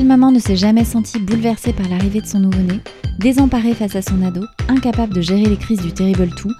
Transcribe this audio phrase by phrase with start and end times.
[0.00, 2.80] Quelle maman ne s'est jamais sentie bouleversée par l'arrivée de son nouveau-né,
[3.18, 6.50] désemparée face à son ado, incapable de gérer les crises du terrible tout,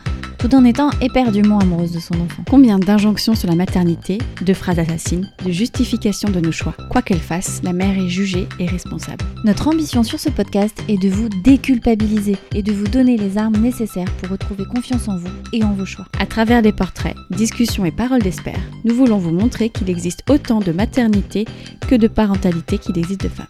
[0.40, 4.78] tout en étant éperdument amoureuse de son enfant Combien d'injonctions sur la maternité, de phrases
[4.78, 6.74] assassines, de justifications de nos choix.
[6.90, 9.22] Quoi qu'elle fasse, la mère est jugée et responsable.
[9.44, 13.58] Notre ambition sur ce podcast est de vous déculpabiliser et de vous donner les armes
[13.58, 16.06] nécessaires pour retrouver confiance en vous et en vos choix.
[16.18, 20.60] À travers des portraits, discussions et paroles d'espère, nous voulons vous montrer qu'il existe autant
[20.60, 21.44] de maternité
[21.86, 23.46] que de parentalité qu'il existe de femmes.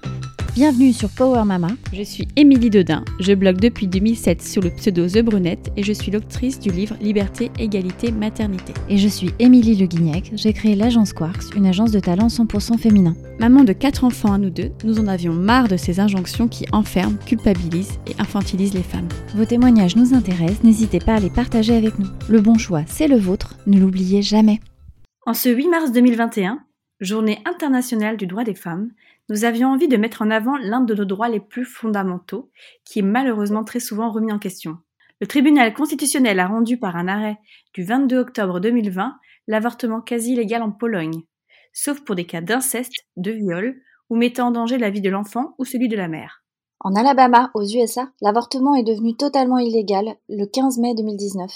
[0.61, 1.69] Bienvenue sur Power Mama.
[1.91, 5.95] Je suis Émilie Dodin, je blogue depuis 2007 sous le pseudo The Brunette et je
[5.95, 8.75] suis l'autrice du livre Liberté, Égalité, Maternité.
[8.91, 12.77] Et je suis Émilie Le Guignac, j'ai créé l'agence Quarks, une agence de talent 100%
[12.77, 13.17] féminin.
[13.39, 16.67] Maman de quatre enfants à nous deux, nous en avions marre de ces injonctions qui
[16.73, 19.09] enferment, culpabilisent et infantilisent les femmes.
[19.35, 22.09] Vos témoignages nous intéressent, n'hésitez pas à les partager avec nous.
[22.29, 24.61] Le bon choix, c'est le vôtre, ne l'oubliez jamais.
[25.25, 26.61] En ce 8 mars 2021,
[27.01, 28.91] journée internationale du droit des femmes,
[29.31, 32.51] nous avions envie de mettre en avant l'un de nos droits les plus fondamentaux,
[32.85, 34.77] qui est malheureusement très souvent remis en question.
[35.21, 37.39] Le tribunal constitutionnel a rendu par un arrêt
[37.73, 41.23] du 22 octobre 2020 l'avortement quasi illégal en Pologne,
[41.73, 45.55] sauf pour des cas d'inceste, de viol ou mettant en danger la vie de l'enfant
[45.59, 46.43] ou celui de la mère.
[46.81, 51.51] En Alabama, aux USA, l'avortement est devenu totalement illégal le 15 mai 2019,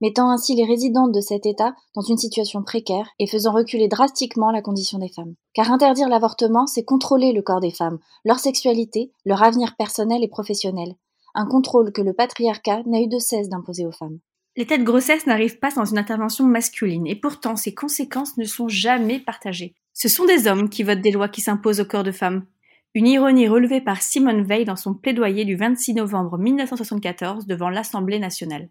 [0.00, 4.50] mettant ainsi les résidentes de cet État dans une situation précaire et faisant reculer drastiquement
[4.50, 5.34] la condition des femmes.
[5.54, 10.28] Car interdire l'avortement, c'est contrôler le corps des femmes, leur sexualité, leur avenir personnel et
[10.28, 10.94] professionnel.
[11.34, 14.18] Un contrôle que le patriarcat n'a eu de cesse d'imposer aux femmes.
[14.56, 18.68] L'état de grossesse n'arrive pas sans une intervention masculine, et pourtant ses conséquences ne sont
[18.68, 19.74] jamais partagées.
[19.92, 22.46] Ce sont des hommes qui votent des lois qui s'imposent au corps de femmes.
[22.94, 28.18] Une ironie relevée par Simone Veil dans son plaidoyer du 26 novembre 1974 devant l'Assemblée
[28.18, 28.70] nationale.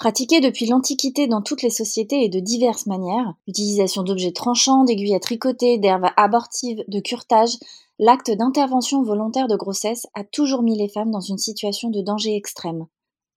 [0.00, 5.14] Pratiqué depuis l'Antiquité dans toutes les sociétés et de diverses manières, l'utilisation d'objets tranchants, d'aiguilles
[5.14, 7.58] à tricoter, d'herbes abortives, de curtage,
[7.98, 12.34] l'acte d'intervention volontaire de grossesse a toujours mis les femmes dans une situation de danger
[12.34, 12.86] extrême.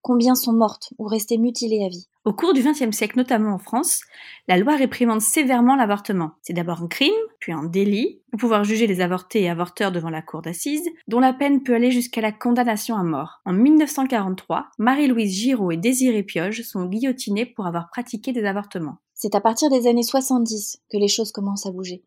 [0.04, 3.58] Combien sont mortes ou restées mutilées à vie Au cours du XXe siècle, notamment en
[3.58, 4.02] France,
[4.50, 6.32] la loi réprimande sévèrement l'avortement.
[6.42, 10.10] C'est d'abord un crime, puis un délit, pour pouvoir juger les avortés et avorteurs devant
[10.10, 13.40] la cour d'assises, dont la peine peut aller jusqu'à la condamnation à mort.
[13.46, 18.98] En 1943, Marie-Louise Giraud et Désirée Pioche sont guillotinées pour avoir pratiqué des avortements.
[19.14, 22.04] C'est à partir des années 70 que les choses commencent à bouger.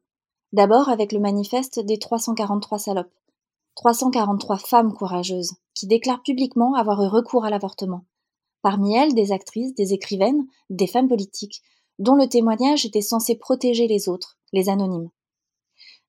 [0.53, 3.15] D'abord avec le manifeste des 343 salopes.
[3.77, 8.05] 343 femmes courageuses qui déclarent publiquement avoir eu recours à l'avortement.
[8.63, 11.63] Parmi elles, des actrices, des écrivaines, des femmes politiques,
[12.01, 15.11] dont le témoignage était censé protéger les autres, les anonymes.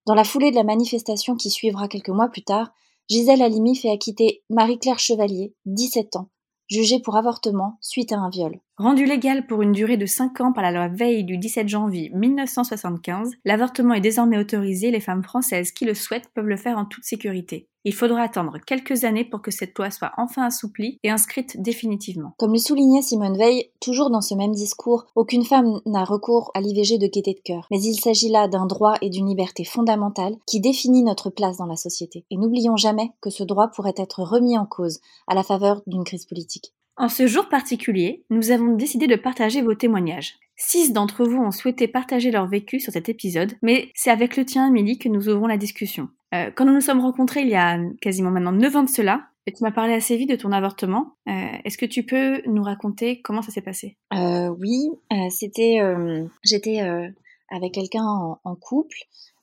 [0.08, 2.72] Dans la foulée de la manifestation qui suivra quelques mois plus tard,
[3.10, 6.30] Gisèle Halimi fait acquitter Marie-Claire Chevalier, 17 ans,
[6.68, 8.60] jugée pour avortement suite à un viol.
[8.80, 12.12] Rendu légal pour une durée de 5 ans par la loi Veille du 17 janvier
[12.14, 16.86] 1975, l'avortement est désormais autorisé, les femmes françaises qui le souhaitent peuvent le faire en
[16.86, 17.68] toute sécurité.
[17.86, 22.34] Il faudra attendre quelques années pour que cette loi soit enfin assouplie et inscrite définitivement.
[22.38, 26.62] Comme le soulignait Simone Veil, toujours dans ce même discours, aucune femme n'a recours à
[26.62, 27.66] l'IVG de gaieté de cœur.
[27.72, 31.66] Mais il s'agit là d'un droit et d'une liberté fondamentale qui définit notre place dans
[31.66, 32.26] la société.
[32.30, 36.04] Et n'oublions jamais que ce droit pourrait être remis en cause à la faveur d'une
[36.04, 36.74] crise politique.
[37.00, 40.34] En ce jour particulier, nous avons décidé de partager vos témoignages.
[40.56, 44.46] Six d'entre vous ont souhaité partager leur vécu sur cet épisode, mais c'est avec le
[44.46, 46.10] tien, Amélie, que nous ouvrons la discussion.
[46.34, 49.28] Euh, quand nous nous sommes rencontrés il y a quasiment maintenant 9 ans de cela,
[49.46, 51.14] tu m'as parlé assez vite de ton avortement.
[51.30, 51.32] Euh,
[51.64, 53.96] Est-ce que tu peux nous raconter comment ça s'est passé?
[54.14, 57.08] Euh, Oui, euh, c'était, euh, j'étais euh,
[57.50, 58.98] avec quelqu'un en, en, couple.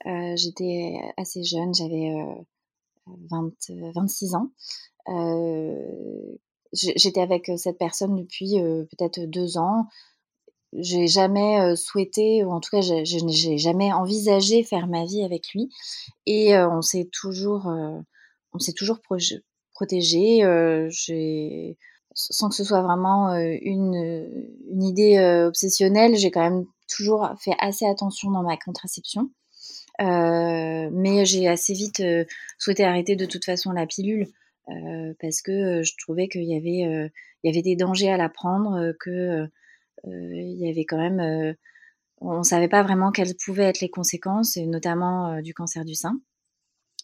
[0.05, 2.13] j'étais assez jeune, j'avais
[3.07, 3.53] 20,
[3.95, 4.51] 26 ans
[6.75, 8.57] j'étais avec cette personne depuis
[8.91, 9.87] peut-être deux ans.
[10.73, 15.53] J'ai jamais souhaité, ou en tout cas, je n'ai jamais envisagé faire ma vie avec
[15.55, 15.71] lui.
[16.27, 17.73] Et on s'est toujours,
[18.53, 18.99] on s'est toujours
[19.73, 20.41] protégé.
[22.15, 24.49] sans que ce soit vraiment une,
[24.81, 29.31] idée obsessionnelle, j'ai quand même toujours fait assez attention dans ma contraception.
[30.01, 32.03] Mais j'ai assez vite
[32.59, 34.27] souhaité arrêter de toute façon la pilule
[34.67, 37.11] parce que je trouvais qu'il y avait
[37.43, 39.47] il y avait des dangers à la prendre, que
[40.05, 41.55] il y avait quand même
[42.21, 46.21] on ne savait pas vraiment quelles pouvaient être les conséquences, notamment du cancer du sein.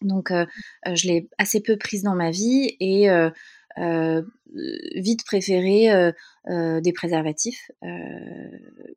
[0.03, 3.09] Donc, je l'ai assez peu prise dans ma vie et
[4.97, 6.13] vite préféré
[6.49, 7.71] des préservatifs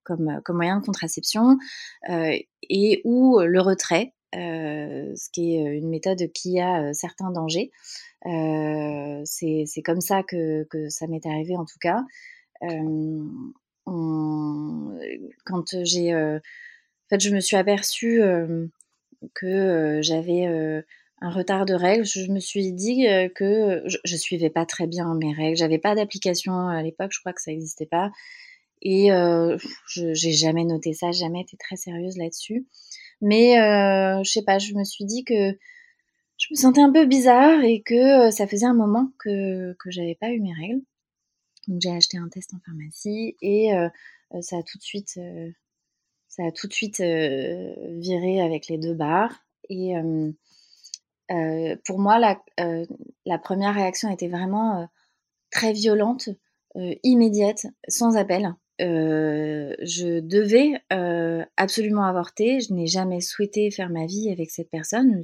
[0.03, 1.57] comme, comme moyen de contraception
[2.07, 7.71] et ou le retrait, ce qui est une méthode qui a certains dangers.
[8.25, 12.03] Euh, c'est comme ça que, que ça m'est arrivé en tout cas.
[12.63, 13.27] Euh,
[13.85, 14.97] on,
[15.45, 18.21] quand j'ai, euh, en fait, je me suis aperçue
[19.33, 20.45] que j'avais
[21.21, 23.05] un retard de règles, je me suis dit
[23.35, 25.57] que je, je suivais pas très bien mes règles.
[25.57, 28.11] J'avais pas d'application à l'époque, je crois que ça n'existait pas.
[28.81, 32.65] Et je j'ai jamais noté ça, jamais été très sérieuse là-dessus.
[33.21, 33.55] Mais
[34.23, 35.57] je sais pas, je me suis dit que
[36.37, 40.15] je me sentais un peu bizarre et que ça faisait un moment que que j'avais
[40.15, 40.81] pas eu mes règles.
[41.67, 43.69] Donc j'ai acheté un test en pharmacie et
[44.41, 45.19] ça a tout de suite
[46.27, 49.93] ça a tout de suite viré avec les deux barres et
[51.85, 52.43] pour moi la,
[53.25, 54.87] la première réaction était vraiment
[55.53, 56.29] très violente,
[57.03, 58.53] immédiate, sans appel.
[58.81, 62.59] Euh, je devais euh, absolument avorter.
[62.59, 65.21] Je n'ai jamais souhaité faire ma vie avec cette personne.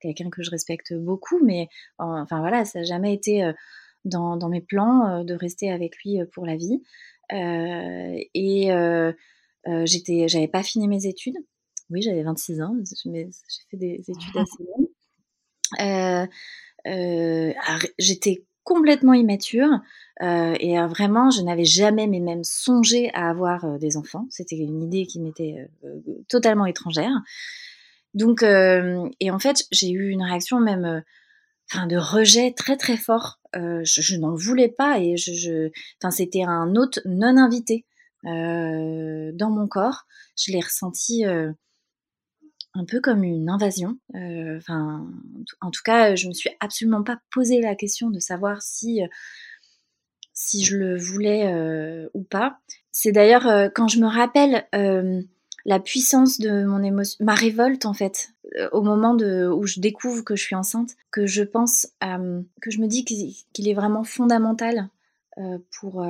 [0.00, 1.68] Quelqu'un que je respecte beaucoup, mais
[1.98, 3.52] enfin voilà, ça n'a jamais été euh,
[4.04, 6.82] dans, dans, mes plans de rester avec lui pour la vie.
[7.30, 8.70] et
[9.84, 11.36] j'étais, j'avais pas fini mes études.
[11.90, 13.22] Oui, j'avais 26 ans, j'ai
[13.70, 14.88] fait des études assez longues.
[17.98, 19.80] j'étais complètement immature
[20.20, 24.26] euh, et euh, vraiment, je n'avais jamais, mais même songé à avoir euh, des enfants.
[24.28, 25.70] C'était une idée qui m'était
[26.28, 27.12] totalement étrangère.
[28.12, 31.02] Donc, et en fait, j'ai eu une réaction même,
[31.70, 33.40] enfin, de rejet très très fort.
[33.54, 37.86] je, n'en voulais pas et je, enfin, c'était un hôte non invité
[38.24, 40.04] dans mon corps.
[40.36, 41.24] Je l'ai ressenti
[42.78, 43.98] un peu comme une invasion.
[44.14, 45.06] Enfin,
[45.60, 49.02] en tout cas, je me suis absolument pas posé la question de savoir si
[50.38, 52.60] si je le voulais euh, ou pas.
[52.92, 55.20] C'est d'ailleurs euh, quand je me rappelle euh,
[55.64, 58.30] la puissance de mon émotion, ma révolte en fait,
[58.70, 62.80] au moment de, où je découvre que je suis enceinte, que je pense, que je
[62.80, 64.88] me dis qu'il est vraiment fondamental
[65.78, 66.06] pour,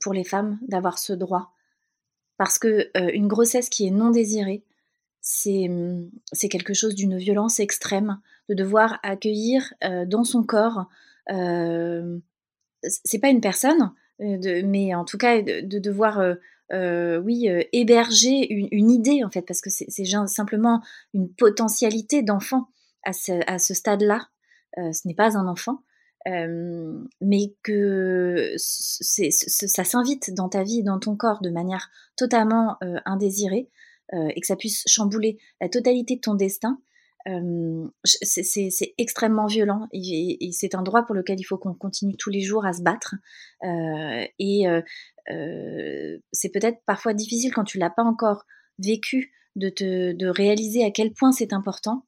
[0.00, 1.52] pour les femmes d'avoir ce droit.
[2.38, 4.62] Parce que une grossesse qui est non désirée,
[5.26, 9.72] c'est quelque chose d'une violence extrême, de devoir accueillir
[10.06, 10.86] dans son corps
[13.02, 16.34] c'est pas une personne, euh, mais en tout cas de, devoir, euh,
[16.72, 20.82] euh, oui, héberger une, idée en fait, parce que c'est simplement
[21.12, 22.68] une potentialité d'enfant
[23.04, 24.28] à ce, stade-là.
[24.76, 25.82] ce n'est pas un enfant.
[26.26, 33.68] mais que ça s'invite dans ta vie, dans ton corps, de manière totalement indésirée,
[34.12, 36.78] et que ça puisse chambouler la totalité de ton destin,
[38.02, 42.42] c'est extrêmement violent et, c'est un droit pour lequel il faut qu'on continue tous les
[42.42, 43.14] jours à se battre.
[43.62, 44.64] et
[46.32, 48.44] c'est peut-être parfois difficile quand tu l'as pas encore
[48.78, 52.06] vécu de, te, de réaliser à quel point c'est important.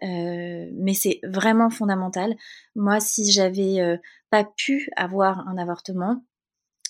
[0.00, 2.34] mais c'est vraiment fondamental.
[2.76, 3.98] Moi, si j'avais
[4.30, 6.24] pas pu avoir un avortement,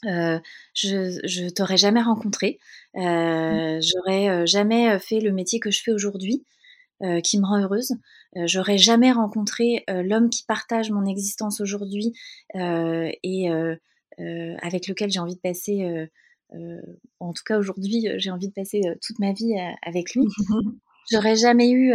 [0.05, 2.59] je, je t'aurais jamais rencontré,
[2.95, 3.81] mmh.
[3.81, 6.45] j'aurais jamais fait le métier que je fais aujourd'hui.
[7.03, 7.97] Euh, qui me rend heureuse.
[8.37, 12.13] Euh, j'aurais jamais rencontré euh, l'homme qui partage mon existence aujourd'hui
[12.55, 13.49] et
[14.63, 16.09] avec lequel j'ai envie de passer,
[17.19, 20.23] en tout cas aujourd'hui, j'ai envie de passer toute ma vie avec lui.
[21.11, 21.93] J'aurais jamais eu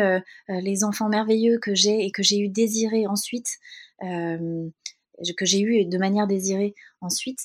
[0.49, 3.59] les enfants merveilleux que j'ai et que j'ai eu désirés ensuite,
[4.01, 7.39] que j'ai eu de manière désirée ensuite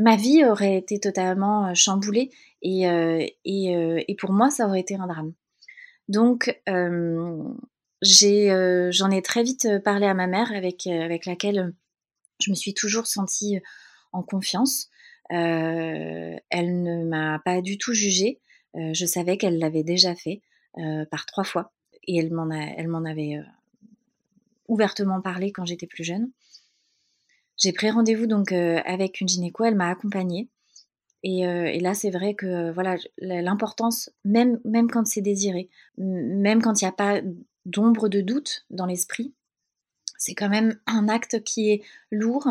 [0.00, 2.30] ma vie aurait été totalement chamboulée
[2.62, 2.82] et,
[3.44, 5.32] et, et, pour moi, ça aurait été un drame.
[6.08, 7.50] Donc, j'en
[9.10, 11.72] ai, très vite parlé à ma mère, avec, avec laquelle
[12.40, 13.60] je me suis toujours sentie
[14.12, 14.90] en confiance.
[15.28, 18.40] elle ne m'a pas du tout jugée.
[18.74, 20.42] je savais qu'elle l'avait déjà fait
[21.10, 21.72] par trois fois.
[22.06, 23.38] Et elle m'en, elle m'en avait
[24.68, 26.30] ouvertement parlé quand j'étais plus jeune.
[27.60, 30.48] J'ai pris rendez-vous donc avec une gynéco, elle m'a accompagnée.
[31.26, 36.80] Euh, et, là, c'est vrai que voilà, l'importance, même, même quand c'est désiré, même quand
[36.80, 37.20] il n'y a pas
[37.66, 39.34] d'ombre de doute dans l'esprit,
[40.16, 42.48] c'est quand même un acte qui est lourd,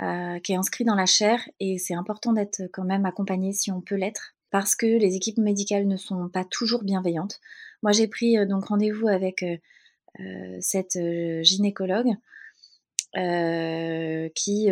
[0.00, 3.70] euh, qui est inscrit dans la chair, et c'est important d'être quand même accompagné si
[3.72, 7.40] on peut l'être, parce que les équipes médicales ne sont pas toujours bienveillantes.
[7.82, 9.44] Moi, j'ai pris euh, donc rendez-vous avec
[10.60, 10.98] cette
[11.42, 12.10] gynécologue
[13.14, 14.70] qui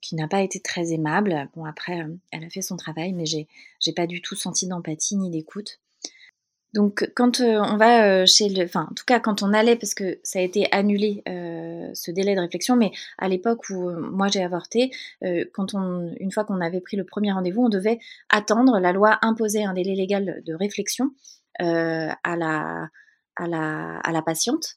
[0.00, 1.48] qui n'a pas été très aimable.
[1.54, 3.48] Bon, après, euh, elle a fait son travail, mais j'ai,
[3.80, 5.80] j'ai pas du tout senti d'empathie ni d'écoute.
[6.72, 8.64] Donc, quand euh, on va euh, chez le.
[8.64, 11.22] Enfin, en tout cas, quand on allait, parce que ça a été annulé,
[11.92, 14.92] ce délai de réflexion, mais à l'époque où moi j'ai avorté,
[15.52, 18.78] quand on, une fois qu'on avait pris le premier rendez-vous, on devait attendre.
[18.78, 21.10] La loi imposait un délai légal de réflexion
[21.58, 22.88] à, la,
[23.34, 24.76] à, la, à la patiente.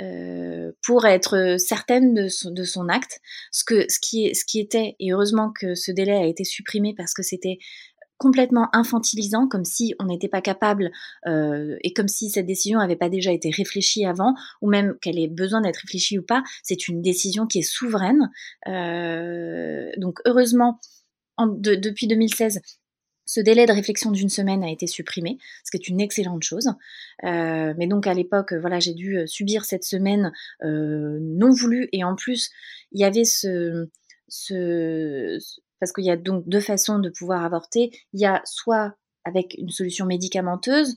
[0.00, 3.18] Euh, pour être certaine de son, de acte,
[3.50, 6.94] ce, que, ce, qui, ce qui était, et heureusement que ce délai a été supprimé
[6.96, 7.58] parce que c'était
[8.16, 10.92] complètement infantilisant, comme si on n'était pas capable
[11.26, 15.26] et comme si cette décision n'avait pas déjà été réfléchie avant, ou même qu'elle ait
[15.26, 16.42] besoin d'être réfléchie ou pas.
[16.62, 18.30] C'est une décision qui est souveraine.
[19.96, 20.78] donc heureusement,
[21.38, 22.60] depuis 2016,
[23.30, 26.68] ce délai de réflexion d'une semaine a été supprimé, ce qui est une excellente chose.
[27.22, 30.32] Euh, mais donc à l'époque, voilà, j'ai dû euh, subir cette semaine
[30.64, 32.50] euh, non voulue et en plus,
[32.90, 33.88] il y avait ce,
[34.26, 35.38] ce
[35.78, 37.92] parce qu'il y a donc deux façons de pouvoir avorter.
[38.14, 40.96] Il y a soit avec une solution médicamenteuse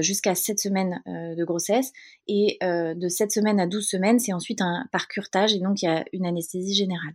[0.00, 1.92] jusqu'à 7 semaines de grossesse
[2.26, 5.86] et de 7 semaines à 12 semaines, c'est ensuite un par curtage et donc il
[5.86, 7.14] y a une anesthésie générale.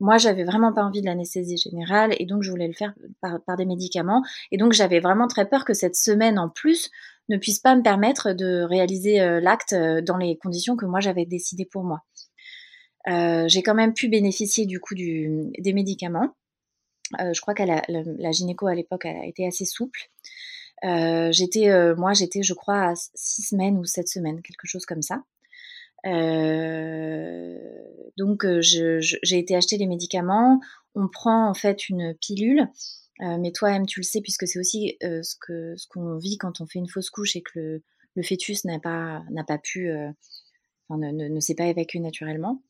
[0.00, 3.56] Moi, j'avais vraiment pas envie de l'anesthésie générale et donc je voulais le faire par,
[3.56, 4.22] des médicaments.
[4.50, 6.90] Et donc j'avais vraiment très peur que cette semaine en plus
[7.28, 11.00] ne puisse pas me permettre de réaliser euh, l'acte euh, dans les conditions que moi
[11.00, 12.02] j'avais décidées pour moi.
[13.08, 16.34] Euh, j'ai quand même pu bénéficier du coup des médicaments.
[17.18, 20.08] je crois que la, la, gynéco à l'époque a été assez souple.
[20.82, 25.22] j'étais, moi, j'étais, je crois, à six semaines ou sept semaines, quelque chose comme ça.
[26.06, 27.58] Euh,
[28.16, 30.60] donc euh, j'ai été acheter les médicaments.
[30.94, 32.68] On prend en fait une pilule.
[33.20, 36.60] Euh, mais toi-même, tu le sais, puisque c'est aussi ce que ce qu'on vit quand
[36.60, 37.82] on fait une fausse couche et que le,
[38.16, 39.88] le fœtus n'a pas pas pu,
[40.88, 42.62] enfin, ne, ne, ne s'est pas évacué naturellement.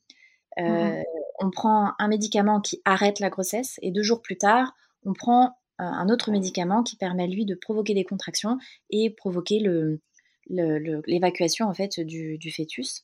[0.57, 1.01] Mmh
[1.41, 4.73] on prend un médicament qui arrête la grossesse et deux jours plus tard,
[5.03, 8.57] on prend un autre médicament qui permet lui de provoquer des contractions
[8.89, 9.99] et provoquer le,
[10.47, 13.03] l'évacuation en fait du, du fœtus.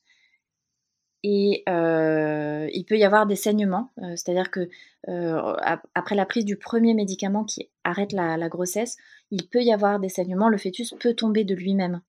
[1.24, 4.70] Et euh, il peut y avoir des saignements, euh, c'est-à-dire que
[5.08, 5.56] euh,
[5.94, 8.98] après la prise du premier médicament qui arrête la, grossesse,
[9.30, 12.02] il peut y avoir des saignements, le fœtus peut tomber de lui-même.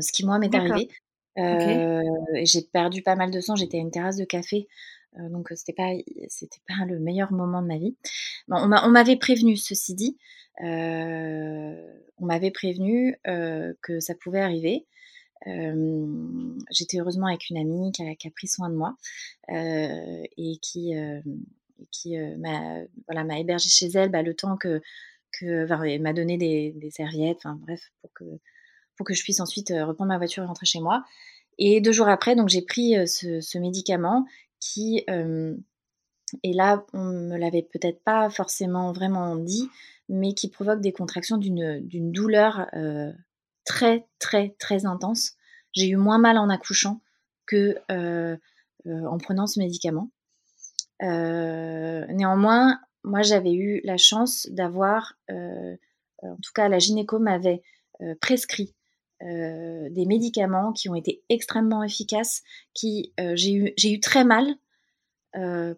[0.00, 0.90] ce qui moi m'est arrivé.
[1.36, 4.68] J'ai perdu pas mal de sang, j'étais à une terrasse de café,
[5.16, 5.90] donc c'était pas
[6.28, 7.96] c'était pas le meilleur moment de ma vie.
[8.48, 10.18] Bon, on m'avait prévenu, ceci dit,
[10.60, 14.86] on m'avait prévenu que ça pouvait arriver
[15.46, 18.96] j'étais heureusement avec une amie qui a, pris soin de moi
[19.48, 20.94] et qui,
[21.90, 24.80] qui m'a voilà, hébergée chez elle bah, le temps que,
[25.38, 28.24] que m'a donné des, serviettes, enfin bref, pour que,
[28.96, 31.04] pour que je puisse ensuite reprendre ma voiture et rentrer chez moi.
[31.58, 34.26] Et deux jours après, donc j'ai pris ce, médicament
[34.58, 35.04] qui,
[36.42, 39.68] et là, on me l'avait peut-être pas forcément vraiment dit,
[40.08, 42.66] mais qui provoque des contractions d'une douleur
[43.70, 45.34] très, très, très intense.
[45.72, 47.00] J'ai eu moins mal en accouchant
[47.46, 48.36] que euh,
[48.86, 50.10] euh, en prenant ce médicament.
[51.04, 57.62] Euh, néanmoins, moi, j'avais eu la chance d'avoir, en tout cas, la gynéco m'avait
[58.20, 58.74] prescrit
[59.20, 62.42] des médicaments qui ont été extrêmement efficaces,
[62.74, 64.46] qui j'ai eu, j'ai eu très mal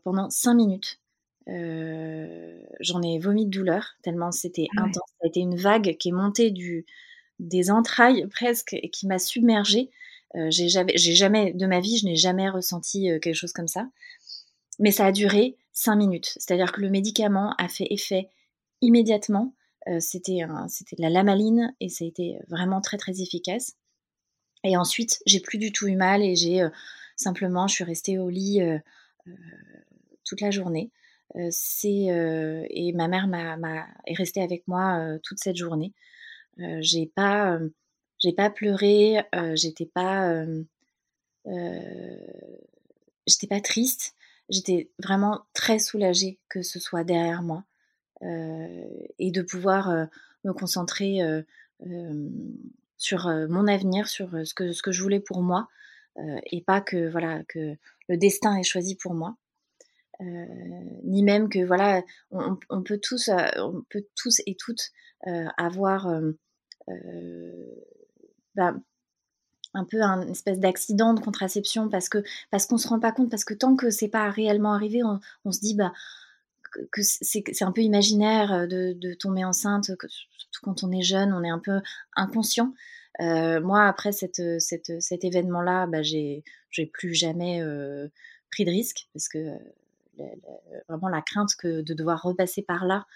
[0.02, 1.00] pendant cinq minutes.
[1.46, 5.10] j'en ai vomi de douleur, tellement c'était ah intense.
[5.20, 6.86] Ça a été une vague qui est montée du,
[7.42, 9.90] des entrailles presque et qui m'a submergée.
[10.36, 13.88] Euh, j'ai jamais, de ma vie, je n'ai jamais ressenti euh, quelque chose comme ça.
[14.78, 16.32] Mais ça a duré cinq minutes.
[16.36, 18.30] C'est-à-dire que le médicament a fait effet
[18.80, 19.54] immédiatement.
[19.88, 23.72] Euh, c'était de la lamaline et ça a été vraiment très très efficace.
[24.64, 26.64] Et ensuite, j'ai plus du tout eu mal et j'ai
[27.16, 28.60] simplement, je suis restée au lit
[30.24, 30.92] toute la journée.
[31.34, 33.28] et ma mère
[34.06, 35.92] est restée avec moi toute cette journée.
[36.60, 37.68] Euh, j'ai pas, euh,
[38.18, 40.44] j'ai pas pleuré, euh, j'étais pas,
[43.26, 44.14] j'étais pas triste.
[44.48, 47.64] J'étais vraiment très soulagée que ce soit derrière moi
[49.18, 50.08] et de pouvoir
[50.44, 51.20] me concentrer
[52.96, 55.68] sur mon avenir, sur ce que, ce que je voulais pour moi,
[56.50, 57.76] et pas que voilà que
[58.08, 59.36] le destin est choisi pour moi.
[61.04, 64.90] Ni même que voilà, on, peut tous, on peut tous et toutes
[65.56, 66.08] avoir
[68.54, 68.74] bah,
[69.74, 73.30] un peu un espèce d'accident de contraception parce que parce qu'on se rend pas compte
[73.30, 75.92] parce que tant que c'est pas réellement arrivé on, se dit bah
[76.90, 81.50] que c'est un peu imaginaire de, tomber enceinte surtout quand on est jeune on est
[81.50, 81.80] un peu
[82.16, 82.74] inconscient.
[83.20, 86.44] Moi après cette, cet événement là bah, j'ai
[86.92, 87.62] plus jamais
[88.50, 89.38] pris de risque parce que
[90.88, 93.06] vraiment la crainte que de devoir repasser par là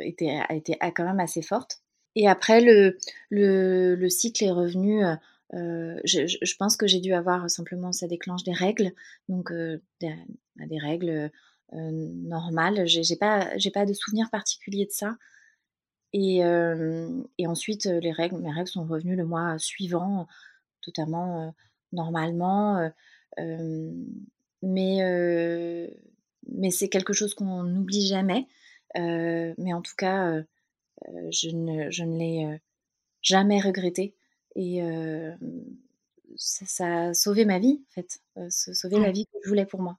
[0.00, 1.84] était, a été quand même assez forte
[2.16, 2.98] et après, le,
[3.30, 5.04] le, le cycle est revenu.
[5.04, 5.14] Euh,
[5.54, 8.92] euh je, je, pense que j'ai dû avoir simplement, ça déclenche des règles,
[9.28, 10.14] donc euh, des,
[10.56, 11.30] bah, des, règles
[11.72, 12.86] euh, normales.
[12.86, 15.16] J'ai pas, pas de souvenir particulier de ça.
[16.12, 16.42] Et,
[17.38, 20.28] et, ensuite, les règles, mes règles sont revenues le mois suivant,
[20.80, 21.52] totalement
[21.90, 22.88] normalement.
[24.64, 25.88] Mais
[26.48, 28.46] mais c'est quelque chose qu'on n'oublie jamais.
[28.94, 30.42] mais en tout cas,
[31.30, 32.60] je ne, je ne l'ai
[33.22, 34.14] jamais regretté.
[34.56, 34.80] Et
[36.36, 38.20] ça, a sauvé ma vie, en fait.
[38.50, 39.98] sauver la vie que je voulais pour moi.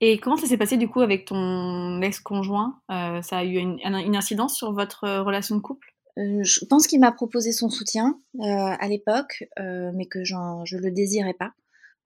[0.00, 4.16] Et comment ça s'est passé du coup avec ton ex-conjoint Ça a eu une, une,
[4.16, 5.94] incidence sur votre relation de couple?
[6.16, 11.34] Je pense qu'il m'a proposé son soutien à l'époque, mais que je ne le désirais
[11.34, 11.52] pas.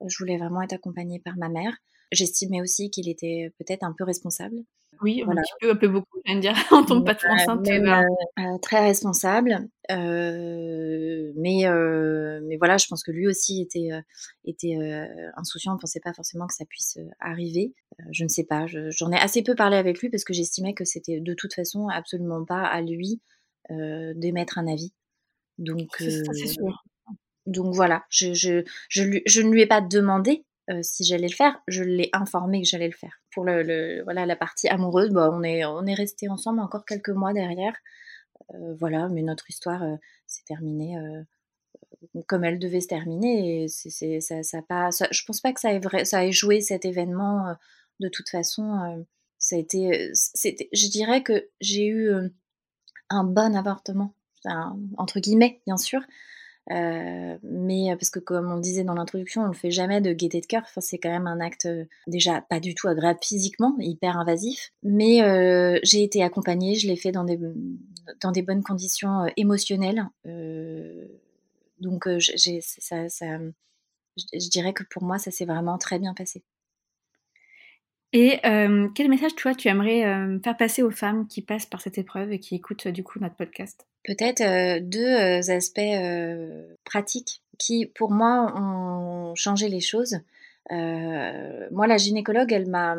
[0.07, 1.77] Je voulais vraiment être accompagnée par ma mère.
[2.13, 4.57] J'estimais aussi qu'il était peut-être un peu responsable.
[5.03, 7.29] Oui, un petit peu, un peu beaucoup, je viens de dire, en tant que patron
[7.31, 7.69] enceinte.
[7.69, 9.69] Euh, très responsable.
[9.91, 13.91] Euh, mais, euh, mais voilà, je pense que lui aussi était,
[14.45, 14.77] était
[15.37, 15.73] insouciant.
[15.73, 17.75] On ne pensait pas forcément que ça puisse arriver.
[18.11, 18.67] je ne sais pas.
[18.69, 21.89] J'en ai assez peu parlé avec lui parce que j'estimais que c'était de toute façon
[21.89, 23.21] absolument pas à lui
[23.71, 24.93] d'émettre un avis.
[25.59, 26.85] Donc, c'est sûr.
[27.47, 30.45] Donc voilà, je, je, je, je, ne lui ai pas demandé
[30.81, 33.21] si j'allais le faire, je l'ai informé que j'allais le faire.
[33.33, 37.11] Pour le, voilà, la partie amoureuse, bah, on est, on est resté ensemble encore quelques
[37.11, 37.75] mois derrière.
[38.79, 39.83] voilà, mais notre histoire
[40.27, 40.97] s'est terminée
[42.27, 43.65] comme elle devait se terminer.
[43.65, 46.85] Et c'est, ça, ça pas, je pense pas que ça ait, ça ait joué cet
[46.85, 47.55] événement
[48.01, 49.05] de toute façon.
[49.39, 52.11] ça je dirais que j'ai eu
[53.11, 54.15] un bon avortement,
[54.97, 56.01] entre guillemets, bien sûr.
[56.71, 60.41] Euh, mais parce que comme on disait dans l'introduction, on ne fait jamais de gaieté
[60.41, 60.63] de cœur.
[60.65, 61.69] Enfin, c'est quand même un acte
[62.07, 64.73] déjà pas du tout agréable physiquement, hyper invasif.
[64.83, 67.39] Mais euh, j'ai été accompagnée, je l'ai fait dans des,
[68.23, 70.09] dans des bonnes conditions émotionnelles.
[70.27, 71.07] Euh,
[71.81, 73.27] donc j'ai, ça, ça,
[74.17, 76.43] je dirais que pour moi, ça s'est vraiment très bien passé.
[78.17, 78.39] Et
[78.95, 80.03] quel message, toi, tu aimerais
[80.45, 83.35] faire passer aux femmes qui passent par cette épreuve et qui écoutent du coup notre
[83.35, 83.89] podcast?
[84.05, 85.81] Peut-être deux aspects
[86.85, 90.21] pratiques qui, pour moi, ont changé les choses.
[90.71, 92.97] moi, la gynécologue, elle m'a,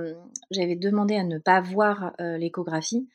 [0.51, 3.07] j'avais demandé à ne pas voir l'échographie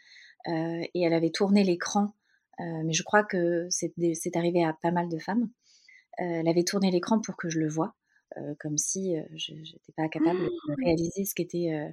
[0.47, 2.15] et elle avait tourné l'écran,
[2.59, 5.51] mais je crois que c'est arrivé à pas mal de femmes.
[6.17, 7.95] elle avait tourné l'écran pour que je le voie.
[8.37, 10.85] Euh, comme si je n'étais pas capable de mmh.
[10.85, 11.73] réaliser ce qu'était.
[11.75, 11.91] Euh,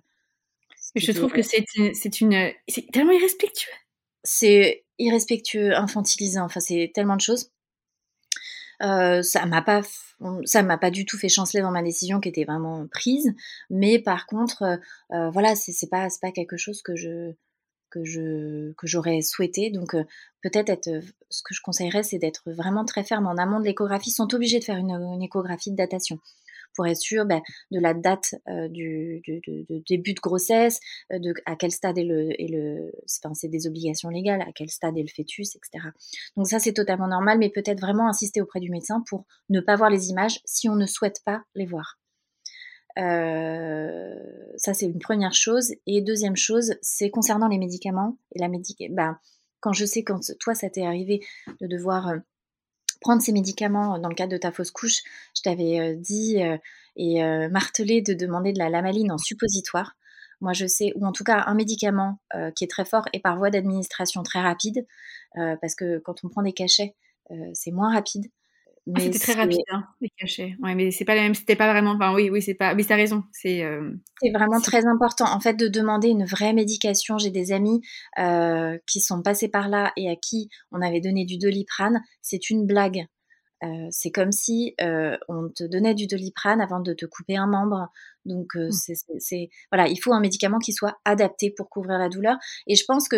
[0.95, 1.65] je trouve que c'est
[2.21, 3.71] une, c'est tellement irrespectueux.
[4.23, 6.45] C'est irrespectueux, infantilisant.
[6.45, 7.51] Enfin, c'est tellement de choses.
[8.83, 9.81] Euh, ça m'a pas,
[10.45, 13.33] ça m'a pas du tout fait chanceler dans ma décision qui était vraiment prise.
[13.71, 17.33] Mais par contre, voilà, c'est pas, c'est pas quelque chose que je
[17.89, 18.01] que
[18.83, 19.69] j'aurais souhaité.
[19.69, 19.95] Donc
[20.41, 20.89] peut-être être,
[21.29, 24.09] ce que je conseillerais, c'est d'être vraiment très ferme en amont de l'échographie.
[24.09, 26.19] Ils sont obligés de faire une, échographie de datation
[26.75, 28.35] pour être sûr ben, de la date
[28.69, 29.21] du,
[29.87, 32.91] début de grossesse, de à quel stade est le, est le
[33.23, 35.85] enfin, c'est des obligations légales, à quel stade est le fœtus, etc.
[36.35, 39.75] Donc ça c'est totalement normal, mais peut-être vraiment insister auprès du médecin pour ne pas
[39.75, 41.97] voir les images si on ne souhaite pas les voir.
[42.97, 44.15] Euh,
[44.57, 45.73] ça, c'est une première chose.
[45.85, 48.17] Et deuxième chose, c'est concernant les médicaments.
[48.33, 48.49] Et la
[48.89, 49.19] bah,
[49.59, 51.25] quand je sais, quand toi, ça t'est arrivé
[51.61, 52.17] de devoir euh,
[53.01, 55.01] prendre ces médicaments dans le cadre de ta fausse couche,
[55.35, 56.37] je t'avais euh, dit
[56.99, 59.95] et martelé de demander de la lamaline en suppositoire.
[60.41, 62.19] Moi, je sais, ou en tout cas un médicament
[62.55, 64.83] qui est très fort et par voie d'administration très rapide,
[65.35, 66.95] parce que quand on prend des cachets,
[67.53, 68.25] c'est moins rapide.
[68.95, 70.55] Ah, c'était très rapide, hein, les cachets.
[70.61, 71.35] Ouais, mais c'est pas la même.
[71.35, 71.91] C'était pas vraiment.
[71.91, 72.73] Enfin, oui, oui, c'est pas.
[72.73, 73.23] Mais t'as raison.
[73.31, 73.63] C'est.
[73.63, 77.17] Euh, c'est vraiment très important, en fait, de demander une vraie médication.
[77.17, 77.81] J'ai des amis
[78.19, 82.01] euh, qui sont passés par là et à qui on avait donné du doliprane.
[82.21, 83.05] C'est une blague.
[83.63, 87.89] Euh, c'est comme si on te donnait du doliprane avant de te couper un membre.
[88.25, 88.71] Donc, mmh.
[89.19, 92.37] c'est voilà, il faut un médicament qui soit adapté pour couvrir la douleur.
[92.67, 93.17] Et je pense que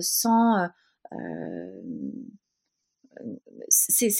[0.00, 0.68] sans
[3.68, 4.10] c'est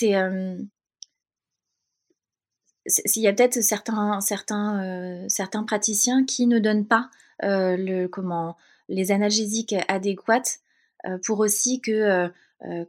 [2.87, 7.11] s'il y a peut-être certains, certains, euh, certains praticiens qui ne donnent pas
[7.43, 8.57] euh, le, comment,
[8.89, 10.61] les analgésiques adéquates
[11.07, 12.31] euh, pour aussi que,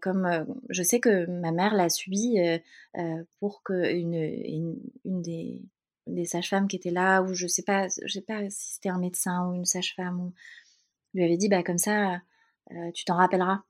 [0.01, 2.37] comme je sais que ma mère l'a subi,
[3.39, 5.61] pour que une, une, des,
[6.07, 8.99] des sages-femmes qui étaient là, ou je sais pas, je sais pas si c'était un
[8.99, 10.31] médecin ou une sage-femme,
[11.13, 12.21] lui avait dit, bah comme ça,
[12.93, 13.63] tu t'en rappelleras.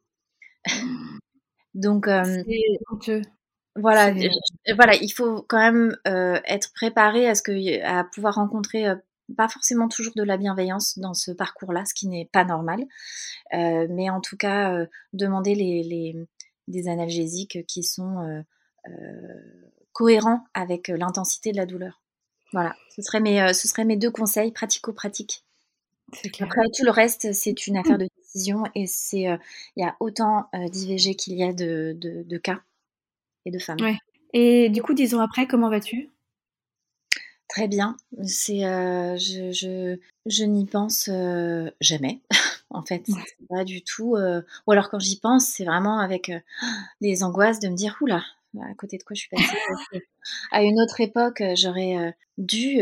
[1.76, 2.08] Donc,
[3.76, 4.14] voilà,
[4.74, 8.96] voilà, il faut quand même euh, être préparé à ce que, à pouvoir rencontrer euh,
[9.36, 12.86] pas forcément toujours de la bienveillance dans ce parcours-là, ce qui n'est pas normal,
[13.54, 16.16] euh, mais en tout cas demander les, les,
[16.70, 18.44] des analgésiques qui sont
[19.92, 22.02] cohérents avec l'intensité de la douleur.
[22.54, 25.44] Voilà, ce seraient mes, ce serait mes deux conseils pratico-pratiques.
[26.40, 29.24] Après, tout le reste, c'est une affaire de décision et c'est,
[29.76, 32.62] il y a autant d'IVG qu'il y a de, de, de cas
[33.46, 33.78] et de femmes.
[34.34, 36.10] Et du coup, dix ans après, comment vas-tu?
[37.48, 37.96] Très bien.
[38.24, 42.20] C'est, euh, je, je, je n'y pense euh, jamais,
[42.70, 43.06] en fait.
[43.50, 44.18] Pas du tout.
[44.18, 46.32] Ou alors quand j'y pense, c'est vraiment avec
[47.02, 48.24] des angoisses de me dire oula,
[48.62, 50.06] à côté de quoi je suis passée?
[50.52, 52.82] à une autre époque, j'aurais dû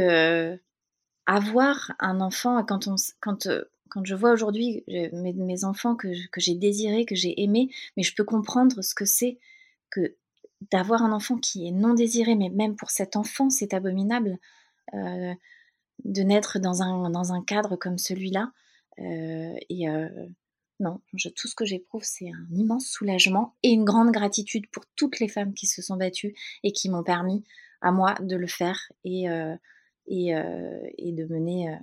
[1.26, 3.48] avoir un enfant quand on quand
[3.93, 8.15] quand je vois aujourd'hui mes, enfants que, que j'ai désirés, que j'ai aimés, mais je
[8.15, 9.38] peux comprendre ce que c'est
[9.91, 10.15] que
[10.71, 14.39] d'avoir un enfant qui est non désiré, mais même pour cet enfant, c'est abominable
[14.95, 15.34] euh,
[16.06, 18.51] de naître dans un, dans un cadre comme celui-là.
[18.97, 20.10] Euh, et euh,
[20.79, 20.99] non,
[21.36, 25.27] tout ce que j'éprouve, c'est un immense soulagement et une grande gratitude pour toutes les
[25.27, 27.43] femmes qui se sont battues et qui m'ont permis
[27.82, 29.25] à moi de le faire et,
[30.08, 31.77] et, et de, mener,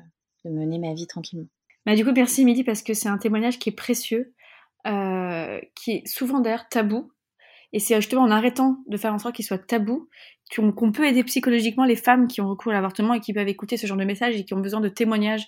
[0.44, 1.46] de mener ma vie tranquillement.
[1.86, 4.34] Bah, du coup, merci Midi parce que c'est un témoignage qui est précieux,
[4.84, 7.12] qui est souvent d'ailleurs tabou
[7.72, 10.08] et c'est justement en arrêtant de faire en sorte qu'il soit tabou
[10.56, 13.76] qu'on peut aider psychologiquement les femmes qui ont recours à l'avortement et qui peuvent écouter
[13.76, 15.46] ce genre de messages et qui ont besoin de témoignages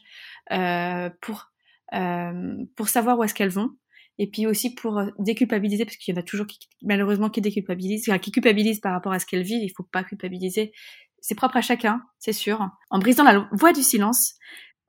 [0.53, 1.51] euh, pour,
[1.95, 3.71] euh, pour savoir où est-ce qu'elles vont.
[4.19, 8.09] Et puis aussi pour déculpabiliser, parce qu'il y en a toujours qui, malheureusement qui déculpabilisent,
[8.21, 9.65] qui culpabilisent par rapport à ce qu'elles vivent.
[9.65, 10.73] Il faut pas culpabiliser.
[11.21, 12.69] C'est propre à chacun, c'est sûr.
[12.91, 14.35] En brisant la voie du silence,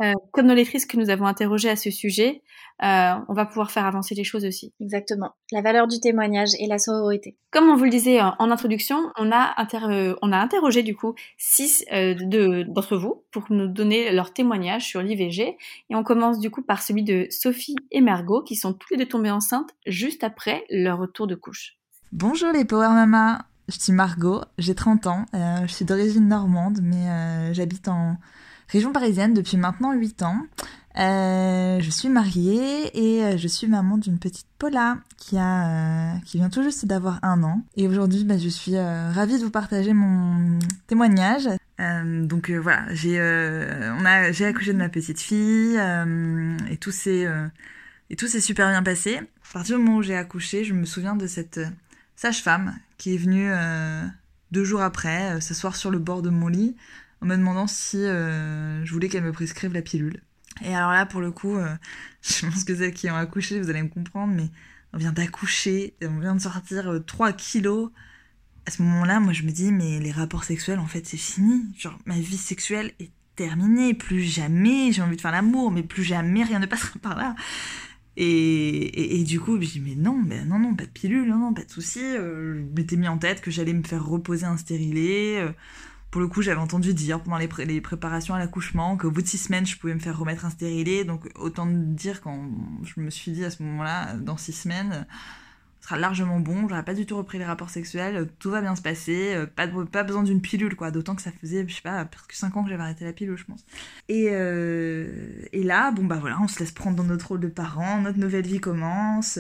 [0.04, 2.42] euh, comme nos lectrices que nous avons interrogées à ce sujet,
[2.84, 4.74] euh, on va pouvoir faire avancer les choses aussi.
[4.82, 5.32] Exactement.
[5.52, 7.38] La valeur du témoignage et la sororité.
[7.52, 9.56] Comme on vous le disait en, introduction, on a,
[9.90, 15.02] euh, on a interrogé du coup six d'entre vous pour nous donner leur témoignage sur
[15.02, 15.56] l'IVG.
[15.90, 18.98] Et on commence du coup par celui de Sophie et Margot qui sont tous les
[18.98, 21.78] deux tombées enceintes juste après leur retour de couche.
[22.12, 27.54] Bonjour les Power Mama, je suis Margot, j'ai 30 ans, je suis d'origine normande mais
[27.54, 28.18] j'habite en
[28.74, 30.38] région parisienne depuis maintenant 8 ans.
[30.98, 36.20] Euh, je suis mariée et euh, je suis maman d'une petite Paula qui a euh,
[36.26, 37.64] qui vient tout juste d'avoir un an.
[37.78, 41.50] Et aujourd'hui, bah, je suis ravie de vous partager mon témoignage.
[41.80, 45.80] donc voilà, j'ai on a j'ai accouché de ma petite fille
[46.70, 47.28] et tout s'est
[48.10, 49.18] et tout s'est super bien passé.
[49.18, 51.60] À partir du moment où j'ai accouché, je me souviens de cette
[52.16, 53.52] sage-femme qui est venue
[54.52, 56.76] deux jours après s'asseoir sur le bord de mon lit
[57.24, 60.22] en me demandant si euh, je voulais qu'elle me prescrive la pilule.
[60.62, 61.74] Et alors là, pour le coup, euh,
[62.22, 64.50] je pense que celles qui ont accouché, vous allez me comprendre, mais
[64.92, 67.92] on vient d'accoucher, on vient de sortir 3 euh, kilos.
[68.66, 71.64] À ce moment-là, moi, je me dis, mais les rapports sexuels, en fait, c'est fini.
[71.78, 73.94] Genre, ma vie sexuelle est terminée.
[73.94, 77.36] Plus jamais j'ai envie de faire l'amour, mais plus jamais rien ne passera par là.
[78.16, 81.54] Et, et, du coup, je dis, mais non, mais non, non, pas de pilule, non,
[81.54, 82.02] pas de souci.
[82.02, 85.44] je m'étais mis en tête que j'allais me faire reposer un stérilet.
[86.14, 89.40] Pour le coup, j'avais entendu dire pendant les, préparations à l'accouchement qu'au bout de six
[89.40, 91.06] semaines, je pouvais me faire remettre un stérilet.
[91.06, 92.52] Donc, autant dire quand
[92.84, 95.08] je me suis dit à ce moment-là, dans six semaines,
[95.80, 96.68] ce sera largement bon.
[96.70, 98.30] J'aurais pas du tout repris les rapports sexuels.
[98.38, 99.44] Tout va bien se passer.
[99.56, 100.92] Pas, pas besoin d'une pilule, quoi.
[100.92, 103.36] D'autant que ça faisait, je sais pas, presque cinq ans que j'avais arrêté la pilule,
[103.36, 103.66] je pense.
[104.08, 105.08] Et, euh,
[105.52, 108.00] et là, bon, bah voilà, on se laisse prendre dans notre rôle de parents.
[108.00, 109.40] Notre nouvelle vie commence.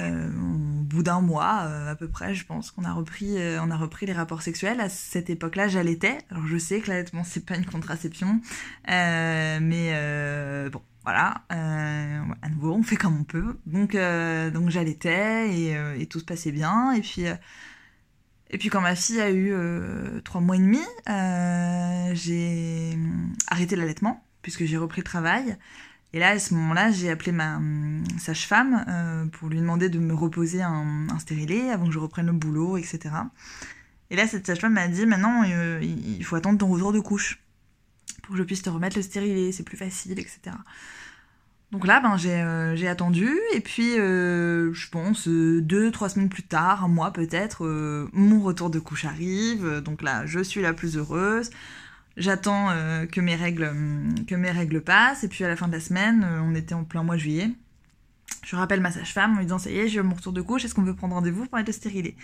[0.00, 3.60] Euh, au bout d'un mois euh, à peu près, je pense qu'on a repris, euh,
[3.62, 4.80] on a repris les rapports sexuels.
[4.80, 6.18] À cette époque-là, j'allaitais.
[6.30, 8.40] Alors je sais que l'allaitement c'est pas une contraception,
[8.86, 11.42] mais bon, voilà.
[11.50, 13.58] à nouveau, on fait comme on peut.
[13.66, 13.96] Donc
[14.52, 16.92] donc j'allaitais et, et, tout se passait bien.
[16.92, 17.24] Et puis
[18.50, 19.52] et puis quand ma fille a eu
[20.24, 20.80] trois mois et demi,
[22.14, 22.98] j'ai
[23.48, 25.58] arrêté l'allaitement puisque j'ai repris le travail.
[26.12, 29.98] Et là, à ce moment-là, j'ai appelé ma hum, sage-femme euh, pour lui demander de
[29.98, 33.00] me reposer un, un, stérilet avant que je reprenne le boulot, etc.
[34.10, 37.40] Et là, cette sage-femme m'a dit maintenant, euh, il faut attendre ton retour de couche
[38.22, 40.40] pour que je puisse te remettre le stérilet, c'est plus facile, etc.
[41.72, 46.84] Donc là, ben, j'ai euh, attendu, et puis, je pense, deux, trois semaines plus tard,
[46.84, 47.66] un mois peut-être,
[48.14, 49.82] mon retour de couche arrive.
[49.84, 51.50] Donc là, je suis la plus heureuse
[52.18, 55.68] J'attends euh, que mes règles euh, que mes règles passent et puis à la fin
[55.68, 57.50] de la semaine, euh, on était en plein mois de juillet.
[58.44, 60.64] Je rappelle ma sage-femme en lui disant ça y est, j'ai mon retour de couche,
[60.64, 62.16] est-ce qu'on peut prendre rendez-vous pour être stérilé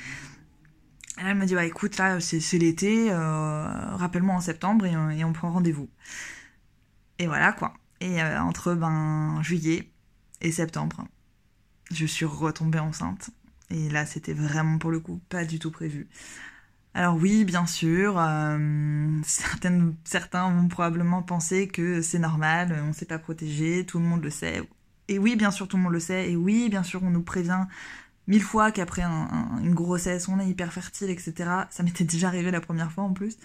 [1.19, 5.53] Elle me dit bah écoute là c'est l'été, rappelle-moi en septembre et, et on prend
[5.53, 5.89] rendez-vous.
[7.21, 7.75] Et voilà quoi.
[8.01, 9.91] Et entre ben juillet
[10.41, 11.07] et septembre,
[11.93, 13.31] je suis retombée enceinte.
[13.71, 16.09] Et là c'était vraiment pour le coup pas du tout prévu.
[16.97, 23.05] Alors oui, bien sûr, euh, certains vont probablement penser que c'est normal, on ne s'est
[23.05, 24.63] pas protégé, tout le monde le sait.
[25.09, 26.31] Et oui, bien sûr, tout le monde le sait.
[26.31, 27.65] Et oui, bien sûr, on nous prévient
[28.29, 31.35] mille fois qu'après une grossesse, on est hyper fertile, etc.
[31.71, 33.39] Ça m'était déjà arrivé la première fois en plus.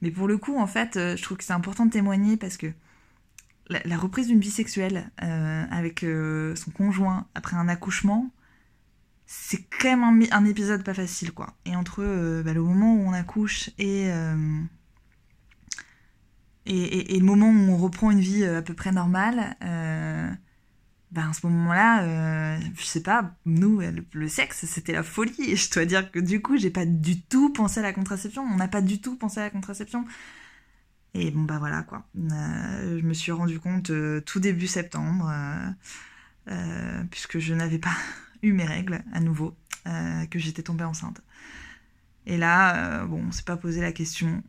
[0.00, 2.56] Mais pour le coup, en fait, euh, je trouve que c'est important de témoigner parce
[2.56, 2.68] que
[3.68, 6.06] la, reprise d'une vie sexuelle euh, avec
[6.54, 8.30] son conjoint après un accouchement,
[9.26, 11.56] c'est quand même un, épisode pas facile, quoi.
[11.64, 14.62] Et entre euh, bah, le moment où on accouche euh,
[16.66, 19.56] et, et, le moment où on reprend une vie euh, à peu près normale,
[21.12, 23.80] ben, à ce moment-là, euh, je sais pas, nous,
[24.12, 25.50] le, sexe, c'était la folie.
[25.50, 28.42] Et je dois dire que du coup, j'ai pas du tout pensé à la contraception.
[28.42, 30.04] On n'a pas du tout pensé à la contraception.
[31.14, 32.06] Et bon, bah voilà, quoi.
[32.16, 35.32] Euh, je me suis rendu compte euh, tout début septembre,
[37.10, 37.96] puisque je n'avais pas
[38.42, 41.20] eu mes règles à nouveau, que j'étais tombée enceinte.
[42.26, 44.42] Et là, bon, on s'est pas posé la question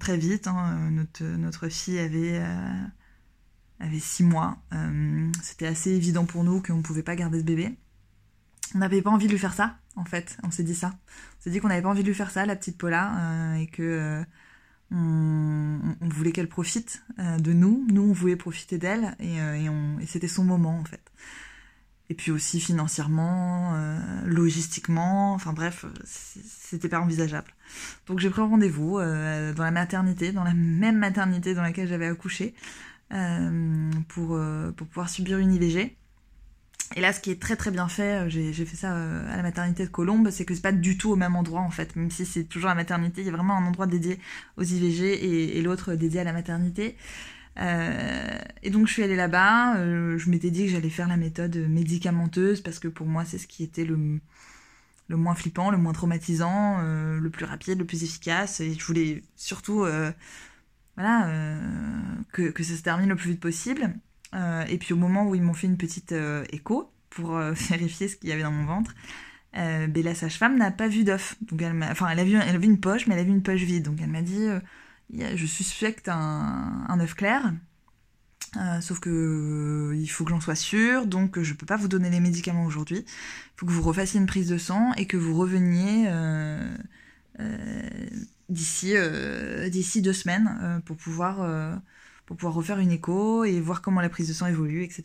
[0.00, 0.46] très vite.
[0.46, 0.90] Hein.
[0.90, 2.40] notre, notre fille avait
[3.80, 4.58] avait six mois.
[4.72, 7.76] Euh, c'était assez évident pour nous qu'on ne pouvait pas garder ce bébé.
[8.74, 10.38] On n'avait pas envie de lui faire ça, en fait.
[10.42, 10.92] On s'est dit ça.
[11.38, 13.54] On s'est dit qu'on n'avait pas envie de lui faire ça, la petite Paula, euh,
[13.54, 14.24] et que euh,
[14.90, 17.86] on, voulait qu'elle profite de nous.
[17.90, 21.10] Nous, on voulait profiter d'elle, et, et c'était son moment, en fait.
[22.10, 23.72] Et puis aussi financièrement,
[24.26, 27.54] logistiquement, enfin bref, c'était pas envisageable.
[28.06, 32.54] Donc j'ai pris rendez-vous dans la maternité, dans la même maternité dans laquelle j'avais accouché.
[33.12, 35.94] Euh, pour, euh, pour pouvoir subir une IVG.
[36.96, 39.42] Et là, ce qui est très très bien fait, euh, j'ai fait ça à la
[39.42, 42.10] maternité de Colombe, c'est que c'est pas du tout au même endroit en fait, même
[42.10, 44.18] si c'est toujours la maternité, il y a vraiment un endroit dédié
[44.56, 46.96] aux IVG et, l'autre dédié à la maternité.
[47.56, 49.76] Et donc je suis allée là-bas,
[50.16, 53.46] je m'étais dit que j'allais faire la méthode médicamenteuse parce que pour moi c'est ce
[53.46, 54.20] qui était le,
[55.08, 58.60] le moins flippant, le moins traumatisant, le plus rapide, le plus efficace.
[58.60, 59.86] Et je voulais surtout
[60.96, 61.60] voilà, euh,
[62.32, 63.94] que, que, ça se termine le plus vite possible.
[64.34, 67.38] Euh, et puis au moment où ils m'ont fait une petite euh, écho pour
[67.70, 68.94] vérifier ce qu'il y avait dans mon ventre,
[69.56, 71.36] euh, ben, la sage-femme n'a pas vu d'œuf.
[71.52, 73.84] M'a, enfin elle elle a vu une poche, mais elle a vu une poche vide.
[73.84, 74.46] Donc elle m'a dit,
[75.36, 77.52] je suspecte un, œuf clair.
[78.80, 82.20] sauf que il faut que j'en sois sûre, donc je peux pas vous donner les
[82.20, 83.04] médicaments aujourd'hui.
[83.06, 86.08] Il faut que vous refassiez une prise de sang et que vous reveniez
[88.48, 91.74] d'ici euh, d'ici deux semaines euh, pour pouvoir euh,
[92.26, 95.04] pour pouvoir refaire une écho et voir comment la prise de sang évolue, etc.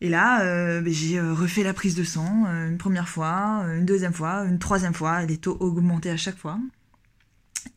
[0.00, 4.44] Et là, ben, j'ai refait la prise de sang une première fois, une deuxième fois,
[4.44, 6.58] une troisième fois, les taux augmentaient à chaque fois.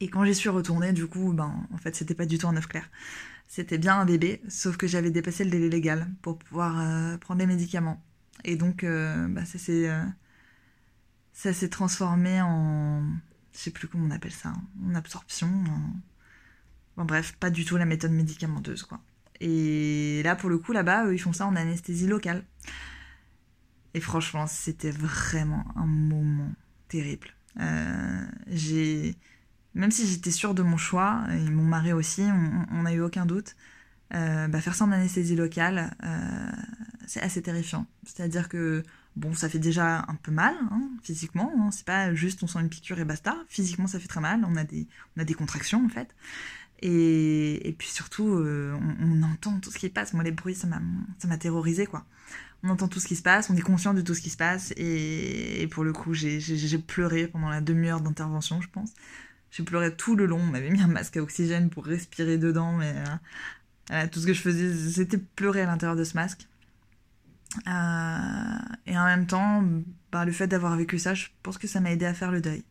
[0.01, 2.55] Et quand j'y suis retournée, du coup, ben, en fait, c'était pas du tout un
[2.55, 2.89] œuf clair.
[3.47, 7.47] C'était bien un bébé, sauf que j'avais dépassé le délai légal pour pouvoir prendre les
[7.47, 8.01] médicaments.
[8.45, 9.89] Et donc, bah, ça s'est
[11.33, 13.03] ça s'est transformé en
[13.53, 14.53] je sais plus comment on appelle ça,
[14.85, 15.49] en absorption.
[16.95, 18.99] Bon, bref, pas du tout la méthode médicamenteuse, quoi.
[19.41, 22.45] Et là, pour le coup, là-bas, ils font ça en anesthésie locale.
[23.93, 26.51] Et franchement, c'était vraiment un moment
[26.87, 27.29] terrible.
[27.59, 29.15] Euh, j'ai,
[29.75, 32.23] même si j'étais sûre de mon choix, et mon mari aussi,
[32.71, 33.55] on n'a eu aucun doute.
[34.15, 36.51] Euh, bah, faire ça en anesthésie locale, euh,
[37.05, 37.85] c'est assez terrifiant.
[38.03, 38.83] C'est-à-dire que
[39.15, 41.51] Bon, ça fait déjà un peu mal, hein, physiquement.
[41.57, 41.71] Hein.
[41.71, 43.35] C'est pas juste on sent une piqûre et basta.
[43.49, 44.45] Physiquement, ça fait très mal.
[44.47, 46.15] On a des, on a des contractions, en fait.
[46.81, 50.13] Et, et puis surtout, euh, on, entend tout ce qui passe.
[50.13, 52.05] Moi, les bruits, ça m'a terrorisé, quoi.
[52.63, 54.37] On entend tout ce qui se passe, on est conscient de tout ce qui se
[54.37, 54.73] passe.
[54.77, 58.93] Et, pour le coup, j'ai pleuré pendant la demi-heure d'intervention, je pense.
[59.51, 60.39] J'ai pleuré tout le long.
[60.39, 62.93] On m'avait mis un masque à oxygène pour respirer dedans, mais
[63.91, 66.47] euh, tout ce que je faisais, c'était pleurer à l'intérieur de ce masque.
[67.67, 69.63] Euh, et en même temps,
[70.11, 72.41] bah, le fait d'avoir vécu ça, je pense que ça m'a aidé à faire le
[72.41, 72.63] deuil.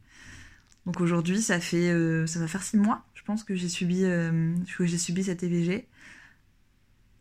[0.87, 4.03] Donc aujourd'hui, ça fait, euh, ça va faire six mois, je pense que j'ai subi,
[4.03, 5.87] que j'ai subi cette EVG.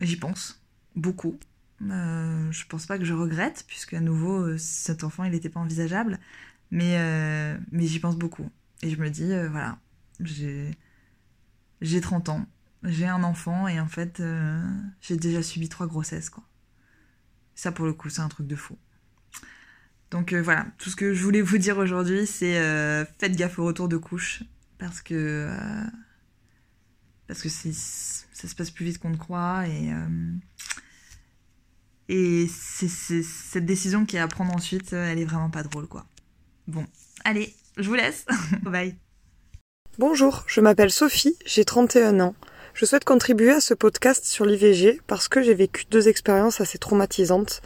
[0.02, 0.62] J'y pense
[0.96, 1.40] beaucoup.
[1.82, 6.20] je pense pas que je regrette, puisque à nouveau, cet enfant, il n'était pas envisageable.
[6.70, 8.50] Mais, mais j'y pense beaucoup.
[8.82, 9.80] Et je me dis, voilà,
[10.20, 10.72] j'ai,
[11.82, 12.46] j'ai 30 ans,
[12.84, 14.22] j'ai un enfant, et en fait,
[15.02, 16.44] j'ai déjà subi trois grossesses, quoi.
[17.56, 18.78] Ça, pour le coup, c'est un truc de fou.
[20.12, 23.60] Donc euh, voilà, tout ce que je voulais vous dire aujourd'hui, c'est euh, faites gaffe
[23.60, 24.44] au retour de couche.
[24.78, 25.16] Parce que.
[25.50, 25.84] Euh,
[27.28, 29.68] parce que ça se passe plus vite qu'on ne croit.
[29.68, 29.92] Et.
[32.08, 36.06] et cette décision qui est à prendre ensuite, elle est vraiment pas drôle, quoi.
[36.68, 36.86] Bon,
[37.26, 38.26] allez, je vous laisse.
[38.64, 38.96] Bye.
[39.98, 42.36] Bonjour, je m'appelle Sophie, j'ai 31 ans.
[42.74, 46.78] Je souhaite contribuer à ce podcast sur l'IVG parce que j'ai vécu deux expériences assez
[46.78, 47.64] traumatisantes,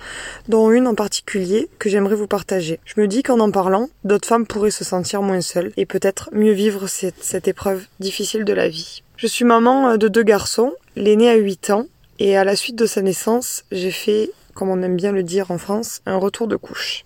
[0.48, 2.80] dont une en particulier que j'aimerais vous partager.
[2.86, 6.30] Je me dis qu'en en parlant, d'autres femmes pourraient se sentir moins seules et peut-être
[6.32, 9.04] mieux vivre cette, épreuve difficile de la vie.
[9.18, 11.88] Je suis maman de deux garçons, l'aîné a 8 ans,
[12.20, 15.52] et à la suite de sa naissance, j'ai fait comme on aime bien le dire
[15.52, 17.04] en France, un retour de couche.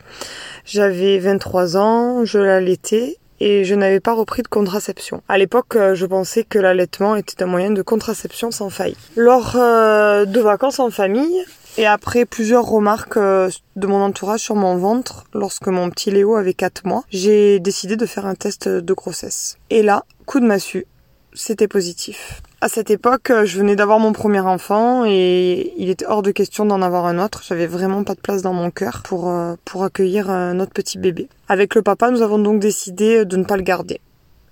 [0.65, 5.21] J'avais 23 ans, je l'allaitais et je n'avais pas repris de contraception.
[5.27, 8.95] À l'époque, euh, je pensais que l'allaitement était un moyen de contraception sans faille.
[9.15, 11.43] Lors euh, de vacances en famille,
[11.77, 16.35] et après plusieurs remarques euh, de mon entourage sur mon ventre, lorsque mon petit Léo
[16.35, 19.57] avait 4 mois, j'ai décidé de faire un test de grossesse.
[19.69, 20.87] Et là, coup de massue,
[21.35, 22.41] c'était positif.
[22.61, 26.65] À cette époque, je venais d'avoir mon premier enfant et il était hors de question
[26.65, 27.43] d'en avoir un autre.
[27.47, 30.97] J'avais vraiment pas de place dans mon cœur pour, euh, pour accueillir un autre petit
[30.97, 31.27] bébé.
[31.47, 33.99] Avec le papa, nous avons donc décidé de ne pas le garder.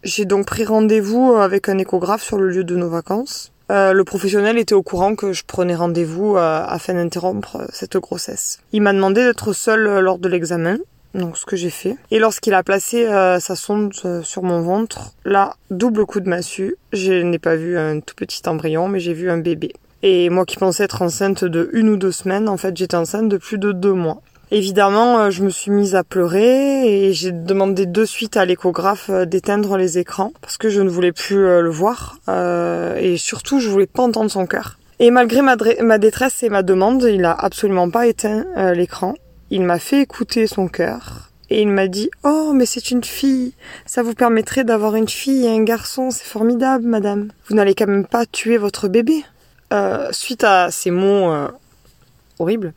[0.04, 3.52] J'ai donc pris rendez-vous avec un échographe sur le lieu de nos vacances.
[3.72, 8.60] Euh, le professionnel était au courant que je prenais rendez-vous euh, afin d'interrompre cette grossesse.
[8.74, 10.78] Il m'a demandé d'être seule lors de l'examen
[11.14, 11.98] donc ce que j'ai fait.
[12.12, 16.30] Et lorsqu'il a placé euh, sa sonde euh, sur mon ventre, là, double coup de
[16.30, 19.74] massue, je n'ai pas vu un tout petit embryon, mais j'ai vu un bébé.
[20.02, 23.30] Et moi qui pensais être enceinte de une ou deux semaines, en fait j'étais enceinte
[23.30, 24.22] de plus de deux mois.
[24.52, 29.10] Évidemment, euh, je me suis mise à pleurer et j'ai demandé de suite à l'échographe
[29.10, 32.18] d'éteindre les écrans parce que je ne voulais plus le voir
[33.00, 34.78] et surtout je voulais pas entendre son cœur.
[35.00, 39.16] Et malgré ma, ma, détresse et ma demande, il a absolument pas éteint l'écran.
[39.56, 43.54] Il m'a fait écouter son cœur et il m'a dit Oh, mais c'est une fille.
[43.86, 46.10] Ça vous permettrait d'avoir une fille et un garçon.
[46.10, 47.28] C'est formidable, madame.
[47.48, 49.24] Vous n'allez quand même pas tuer votre bébé.
[49.72, 51.50] Euh, suite à ces mots euh,
[52.40, 52.74] horribles,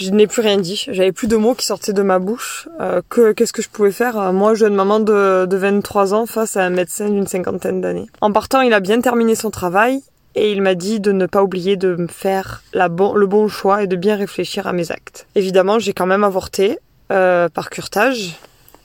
[0.00, 0.86] je n'ai plus rien dit.
[0.88, 2.68] J'avais plus de mots qui sortaient de ma bouche.
[2.80, 4.32] Euh, que qu'est-ce que je pouvais faire?
[4.32, 8.08] Moi, jeune maman de, de 23 ans face à un médecin d'une cinquantaine d'années.
[8.20, 10.02] En partant, il a bien terminé son travail
[10.34, 13.48] et il m'a dit de ne pas oublier de me faire la bon, le bon
[13.48, 15.26] choix et de bien réfléchir à mes actes.
[15.34, 16.78] Évidemment, j'ai quand même avorté
[17.10, 18.36] euh, par curtage,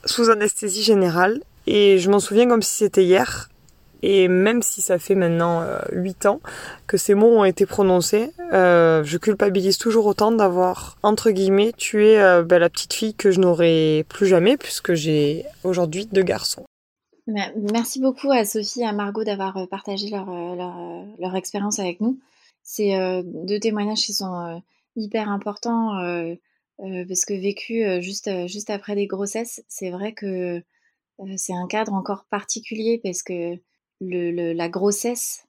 [0.04, 3.48] sous anesthésie générale, et je m'en souviens comme si c'était hier.
[4.02, 6.40] Et même si ça fait maintenant euh, 8 ans
[6.86, 12.20] que ces mots ont été prononcés, euh, je culpabilise toujours autant d'avoir, entre guillemets, tué
[12.20, 16.64] euh, ben, la petite fille que je n'aurai plus jamais, puisque j'ai aujourd'hui deux garçons.
[17.28, 21.78] Merci beaucoup à Sophie et à Margot d'avoir euh, partagé leur, euh, euh, leur expérience
[21.78, 22.18] avec nous.
[22.62, 24.62] C'est deux témoignages qui sont
[24.94, 25.94] hyper importants
[26.76, 30.62] parce que vécu juste, juste après des grossesses, c'est vrai que
[31.38, 33.56] c'est un cadre encore particulier parce que
[34.02, 35.46] le, la grossesse,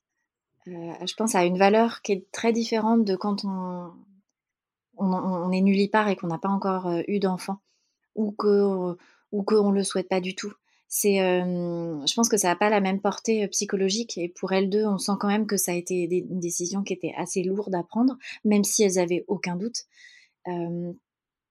[0.65, 3.92] je pense, a une valeur qui est très différente de quand on,
[4.96, 7.58] on, est nullipare et qu'on n'a pas encore eu d'enfant
[8.15, 8.96] ou qu'on
[9.34, 10.54] ou ne le souhaite pas du tout
[10.89, 14.17] c'est, je pense que ça n'a pas la même portée psychologique.
[14.17, 16.93] Et pour elles deux, on sent quand même que ça a été une décision qui
[16.93, 19.86] était assez lourde à prendre, même si elles avaient aucun doute.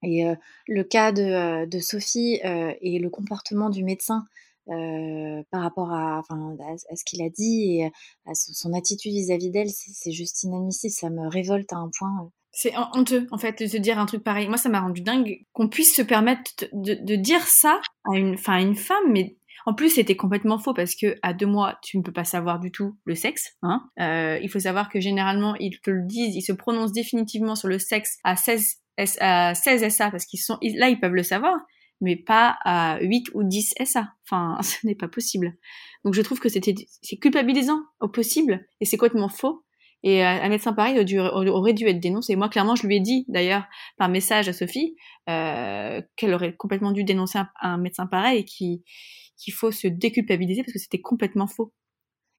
[0.03, 0.25] et
[0.67, 4.25] le cas de, de Sophie et le comportement du médecin
[4.67, 6.57] par rapport à, enfin,
[6.91, 7.93] à, ce qu'il a dit et
[8.27, 10.93] à son attitude vis-à-vis d'elle, c'est juste inadmissible.
[10.93, 14.25] Ça me révolte à un point c'est honteux, en fait, de se dire un truc
[14.25, 14.49] pareil.
[14.49, 17.81] Moi, ça m'a rendu dingue qu'on puisse se permettre de, dire ça
[18.11, 19.37] à une, à une femme, mais
[19.69, 22.59] en plus, c'était complètement faux parce que à deux mois, tu ne peux pas savoir
[22.59, 23.53] du tout le sexe.
[23.63, 23.83] Hein.
[24.01, 27.69] Euh, il faut savoir que généralement, ils te le disent, ils se prononcent définitivement sur
[27.69, 28.77] le sexe à 16,
[29.21, 31.55] à 16 SA parce qu'ils sont là, ils peuvent le savoir,
[32.01, 34.09] mais pas à 8 ou 10 SA.
[34.25, 35.53] Enfin, ce n'est pas possible.
[36.03, 39.65] Donc, je trouve que c'était c'est culpabilisant au possible et c'est complètement faux.
[40.03, 42.37] Et euh, un médecin pareil aurait dû être dénoncé.
[42.37, 43.65] Moi, clairement, je lui ai dit, d'ailleurs,
[43.97, 44.97] par message à Sophie,
[45.29, 50.73] euh, qu'elle aurait complètement dû dénoncer un, médecin pareil et qu'il faut se déculpabiliser parce
[50.73, 51.73] que c'était complètement faux.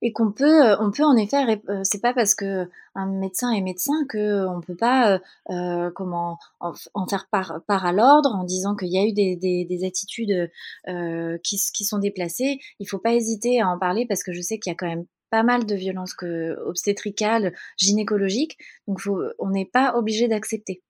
[0.01, 3.61] Et qu'on peut, euh, on peut en effet, c'est pas parce que un médecin est
[3.61, 5.19] médecin que on peut pas,
[5.49, 9.65] euh, comment, en, faire part, à l'ordre en disant qu'il y a eu des, des,
[9.65, 10.49] des attitudes
[10.87, 12.59] euh, qui, sont déplacées.
[12.79, 14.87] Il faut pas hésiter à en parler parce que je sais qu'il y a quand
[14.87, 18.57] même pas mal de violences que, obstétricales, gynécologiques.
[18.87, 19.01] Donc,
[19.39, 20.81] on n'est pas obligé d'accepter.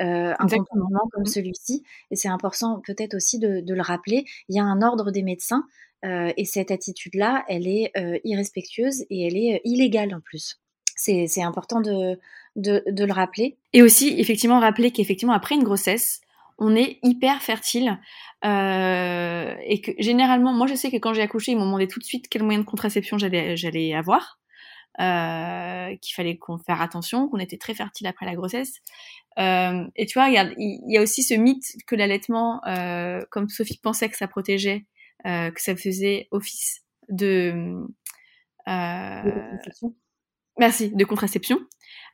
[0.00, 1.26] Euh, un comportement comme mmh.
[1.26, 1.82] celui-ci.
[2.10, 4.24] Et c'est important peut-être aussi de, le rappeler.
[4.48, 5.64] Il y a un ordre des médecins
[6.04, 10.58] euh, et cette attitude-là, elle est euh, irrespectueuse et elle est illégale en plus.
[10.94, 12.18] C'est important de,
[12.54, 13.56] de, de, le rappeler.
[13.72, 16.20] Et aussi, effectivement, rappeler qu'effectivement, après une grossesse,
[16.62, 17.98] on est hyper fertile
[18.44, 21.98] euh, et que généralement, moi je sais que quand j'ai accouché, ils m'ont demandé tout
[21.98, 24.40] de suite quel moyen de contraception j'allais avoir,
[25.00, 28.74] euh, qu'il fallait qu'on faire attention, qu'on était très fertile après la grossesse.
[29.40, 32.60] Euh, et tu vois, il y a, aussi ce mythe que l'allaitement,
[33.30, 34.86] comme Sophie pensait que ça protégeait,
[35.24, 37.84] que ça faisait office de
[40.58, 41.58] Merci, de contraception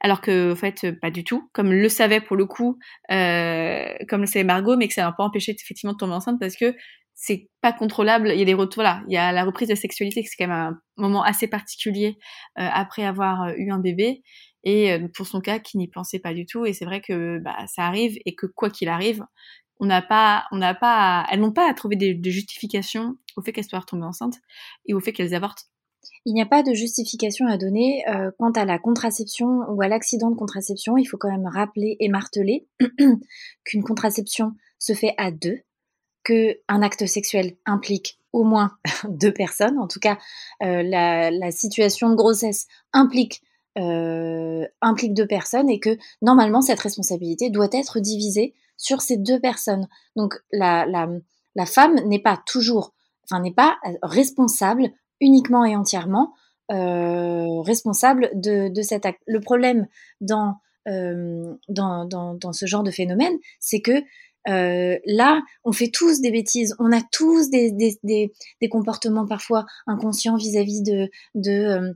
[0.00, 2.78] alors que en fait pas du tout, comme le savait pour le coup,
[3.10, 6.38] euh, comme le savait Margot, mais que ça n'a pas empêché effectivement de tomber enceinte
[6.38, 6.74] parce que
[7.14, 8.30] c'est pas contrôlable.
[8.32, 10.48] Il y a des retours, voilà, il y a la reprise de sexualité, c'est quand
[10.48, 12.16] même un moment assez particulier
[12.58, 14.22] euh, après avoir euh, eu un bébé
[14.62, 16.64] et euh, pour son cas qui n'y pensait pas du tout.
[16.64, 19.24] Et c'est vrai que bah, ça arrive et que quoi qu'il arrive,
[19.80, 23.42] on n'a pas, on n'a pas, elles n'ont pas à trouver des, des justifications au
[23.42, 24.38] fait qu'elles soient retombées enceintes
[24.86, 25.66] et au fait qu'elles avortent
[26.24, 29.88] il n'y a pas de justification à donner euh, quant à la contraception ou à
[29.88, 30.96] l'accident de contraception.
[30.98, 32.66] Il faut quand même rappeler et marteler
[33.64, 35.60] qu'une contraception se fait à deux.
[36.24, 38.76] qu'un acte sexuel implique au moins
[39.08, 40.18] deux personnes, en tout cas
[40.60, 43.42] la, situation de grossesse implique
[43.74, 49.88] implique deux personnes et que normalement cette responsabilité doit être divisée sur ces deux personnes.
[50.16, 50.84] Donc la,
[51.54, 52.92] la femme n'est pas toujours,
[53.24, 56.34] enfin n'est pas responsable uniquement et entièrement
[56.70, 59.22] euh, responsable de, de, cet acte.
[59.26, 59.86] Le problème
[60.20, 60.56] dans,
[60.86, 64.02] euh, dans, dans, dans, ce genre de phénomène, c'est que
[64.48, 70.36] euh, là, on fait tous des bêtises, on a tous des, des, comportements parfois inconscients
[70.36, 71.92] vis-à-vis de, de euh,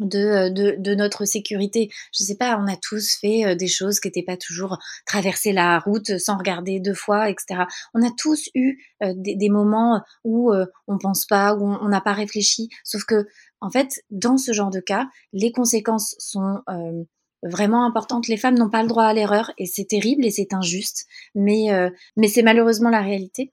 [0.00, 1.90] de, de, de, notre sécurité.
[2.18, 5.52] Je sais pas, on a tous fait euh, des choses qui n'étaient pas toujours traverser
[5.52, 7.64] la route sans regarder deux fois, etc.
[7.94, 10.52] On a tous eu des, des, moments où
[10.86, 12.68] on pense pas, où on n'a pas réfléchi.
[12.84, 13.26] Sauf que
[13.62, 17.04] en fait, dans ce genre de cas, les conséquences sont euh,
[17.44, 18.26] vraiment importantes.
[18.26, 21.72] Les femmes n'ont pas le droit à l'erreur et c'est terrible et c'est injuste, mais,
[21.72, 23.52] euh, mais c'est malheureusement la réalité.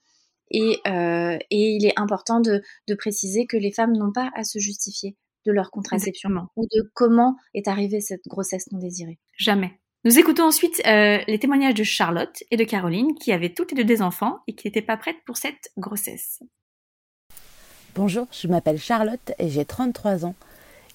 [0.49, 4.43] Et, euh, et il est important de, de, préciser que les femmes n'ont pas à
[4.43, 5.15] se justifier
[5.49, 9.17] de leur contraception ou de comment est arrivée cette grossesse non désirée.
[9.37, 9.79] Jamais.
[10.05, 13.83] Nous écoutons ensuite les témoignages de Charlotte et de Caroline qui avaient toutes les deux
[13.83, 16.39] des enfants et qui n'étaient pas prêtes pour cette grossesse.
[17.95, 20.35] Bonjour, je m'appelle Charlotte et j'ai 33 ans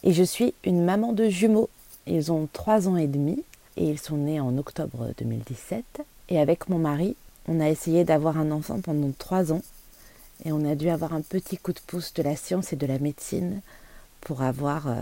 [0.04, 1.68] et je suis une maman de jumeaux.
[2.06, 3.42] Ils ont 3 ans et demi
[3.76, 5.84] et ils sont nés en octobre 2017.
[6.28, 7.16] Et avec mon mari,
[7.48, 9.62] on a essayé d'avoir un enfant pendant 3 ans
[10.44, 12.86] et on a dû avoir un petit coup de pouce de la science et de
[12.86, 13.60] la médecine
[14.24, 14.94] pour avoir euh,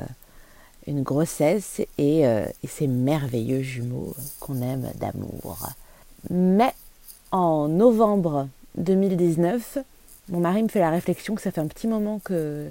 [0.86, 5.70] une grossesse et, euh, et ces merveilleux jumeaux qu'on aime d'amour.
[6.30, 6.74] Mais
[7.30, 9.78] en novembre 2019,
[10.28, 12.70] mon mari me fait la réflexion que ça fait un petit moment que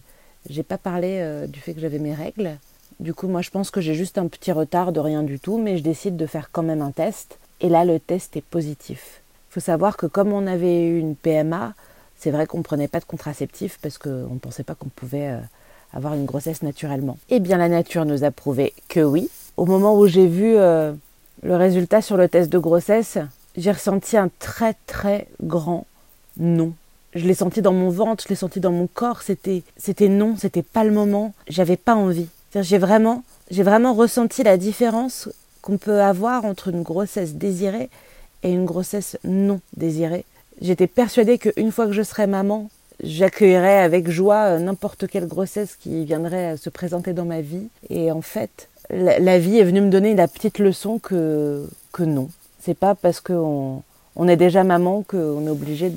[0.50, 2.58] j'ai pas parlé euh, du fait que j'avais mes règles.
[3.00, 5.58] Du coup, moi, je pense que j'ai juste un petit retard de rien du tout,
[5.58, 7.40] mais je décide de faire quand même un test.
[7.60, 9.22] Et là, le test est positif.
[9.50, 11.74] Il faut savoir que comme on avait eu une PMA,
[12.18, 15.36] c'est vrai qu'on prenait pas de contraceptif parce qu'on ne pensait pas qu'on pouvait
[15.94, 17.18] avoir une grossesse naturellement.
[17.30, 19.30] Eh bien, la nature nous a prouvé que oui.
[19.58, 20.94] Au moment où j'ai vu euh,
[21.44, 23.18] le résultat sur le test de grossesse,
[23.58, 25.86] j'ai ressenti un très très grand
[26.38, 26.74] non
[27.14, 29.22] je l'ai senti dans mon ventre, je l'ai senti dans mon corps.
[29.22, 31.34] C'était, c'était non, c'était pas le moment.
[31.48, 32.28] J'avais pas envie.
[32.56, 35.30] J'ai vraiment, j'ai vraiment ressenti la différence
[35.62, 37.90] qu'on peut avoir entre une grossesse désirée
[38.44, 40.26] et une grossesse non désirée.
[40.62, 42.70] J'étais persuadée qu'une fois que je serais maman,
[43.04, 47.68] j'accueillerais avec joie euh, n'importe quelle grossesse qui viendrait se présenter dans ma vie.
[47.90, 52.30] Et en fait, la, vie est venue me donner la petite leçon que, que non.
[52.60, 53.84] C'est pas parce qu'on
[54.16, 55.92] on est déjà maman qu'on est obligé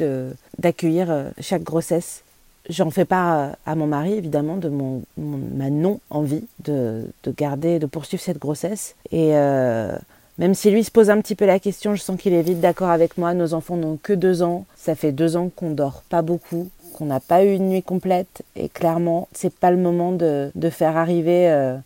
[0.59, 2.23] d'accueillir euh, chaque grossesse.
[2.71, 7.85] J'en fais part à mon mari, évidemment, de mon, ma non-envie de, de, garder, de
[7.85, 8.95] poursuivre cette grossesse.
[9.13, 9.95] Et euh,
[10.39, 12.61] même si lui se pose un petit peu la question, je sens qu'il est vite
[12.61, 13.35] d'accord avec moi.
[13.35, 14.65] Nos enfants n'ont que deux ans.
[14.77, 18.43] Ça fait deux ans qu'on dort pas beaucoup qu'on n'a pas eu une nuit complète
[18.57, 21.77] et clairement c'est pas le moment de, de faire arriver euh,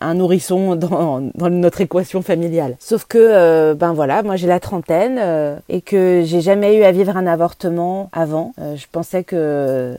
[0.00, 2.76] un nourrisson dans, dans, notre équation familiale.
[2.78, 6.84] Sauf que euh, ben voilà, moi j'ai la trentaine euh, et que j'ai jamais eu
[6.84, 8.54] à vivre un avortement avant.
[8.58, 9.96] je pensais que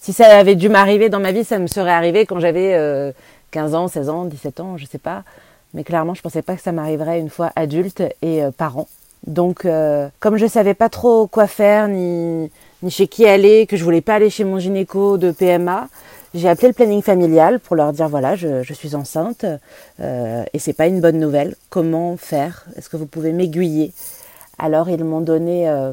[0.00, 3.12] si ça avait dû m'arriver dans ma vie, ça me serait arrivé quand j'avais
[3.50, 5.24] 15 ans, 16 ans, 17 ans, je sais pas.
[5.74, 8.86] Mais clairement, je pensais pas que ça m'arriverait une fois adulte et parent.
[9.26, 9.66] Donc,
[10.20, 12.50] comme je savais pas trop quoi faire ni ni
[12.90, 15.88] chez qui aller, que je voulais pas aller chez mon gynéco de PMA,
[16.34, 19.46] j'ai appelé le planning familial pour leur dire voilà, je, je suis enceinte
[20.00, 21.56] euh, et c'est pas une bonne nouvelle.
[21.70, 22.66] Comment faire?
[22.76, 23.92] Est-ce que vous pouvez m'aiguiller?
[24.58, 25.92] Alors ils m'ont donné euh,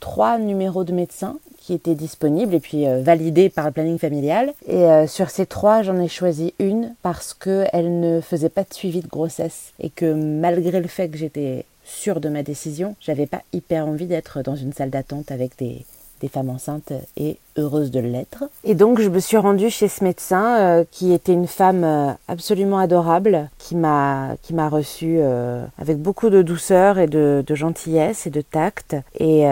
[0.00, 4.52] trois numéros de médecins qui étaient disponibles et puis euh, validés par le planning familial.
[4.66, 8.74] Et euh, sur ces trois, j'en ai choisi une parce qu'elle ne faisait pas de
[8.74, 13.26] suivi de grossesse et que malgré le fait que j'étais sûre de ma décision, j'avais
[13.26, 15.84] pas hyper envie d'être dans une salle d'attente avec des,
[16.22, 18.44] des femmes enceintes et heureuses de l'être.
[18.64, 22.12] Et donc je me suis rendue chez ce médecin euh, qui était une femme euh,
[22.28, 24.36] absolument adorable, qui m'a
[24.70, 29.44] reçue euh, avec beaucoup de douceur et de, gentillesse et de tact et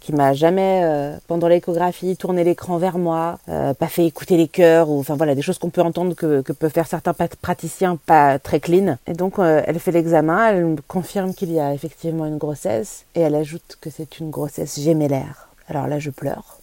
[0.00, 5.00] qui m'a jamais pendant l'échographie tourné l'écran vers moi, pas fait écouter les cœurs ou
[5.00, 8.98] enfin voilà des choses qu'on peut entendre que, peuvent faire certains praticiens pas très clean.
[9.08, 13.20] Et donc elle fait l'examen, elle me confirme qu'il y a effectivement une grossesse et
[13.20, 15.49] elle ajoute que c'est une grossesse gémellaire.
[15.70, 16.58] Alors là, je pleure.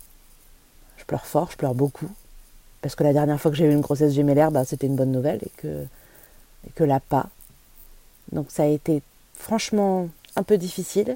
[0.97, 2.09] Je pleure fort, je pleure beaucoup.
[2.81, 5.13] Parce que la dernière fois que j'ai eu une grossesse gémellaire, bah, c'était une bonne
[5.13, 5.85] nouvelle et que,
[6.67, 7.29] et que là, pas.
[8.33, 9.01] Donc ça a été
[9.33, 11.15] franchement un peu difficile.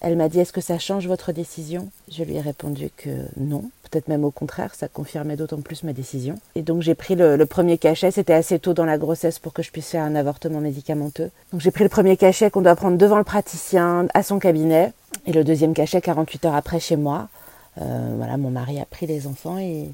[0.00, 1.88] Elle m'a dit Est-ce que ça change votre décision?
[2.10, 3.70] Je lui ai répondu que non.
[3.90, 6.36] Peut-être même au contraire, ça confirmait d'autant plus ma décision.
[6.54, 8.10] Et donc j'ai pris le, le, premier cachet.
[8.10, 11.30] C'était assez tôt dans la grossesse pour que je puisse faire un avortement médicamenteux.
[11.52, 14.92] Donc j'ai pris le premier cachet qu'on doit prendre devant le praticien à son cabinet
[15.26, 17.28] et le deuxième cachet 48 heures après chez moi.
[17.76, 19.90] voilà, mon mari a pris les enfants et,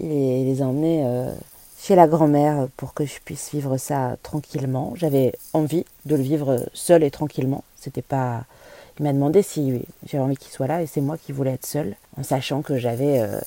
[0.00, 1.04] et les a emmenés
[1.82, 4.92] chez la grand-mère pour que je puisse vivre ça tranquillement.
[4.94, 7.64] J'avais envie de le vivre seul et tranquillement.
[7.76, 8.44] C'était pas.
[8.98, 11.66] Il m'a demandé si j'avais envie qu'il soit là et c'est moi qui voulais être
[11.66, 13.40] seule, en sachant que j'avais euh,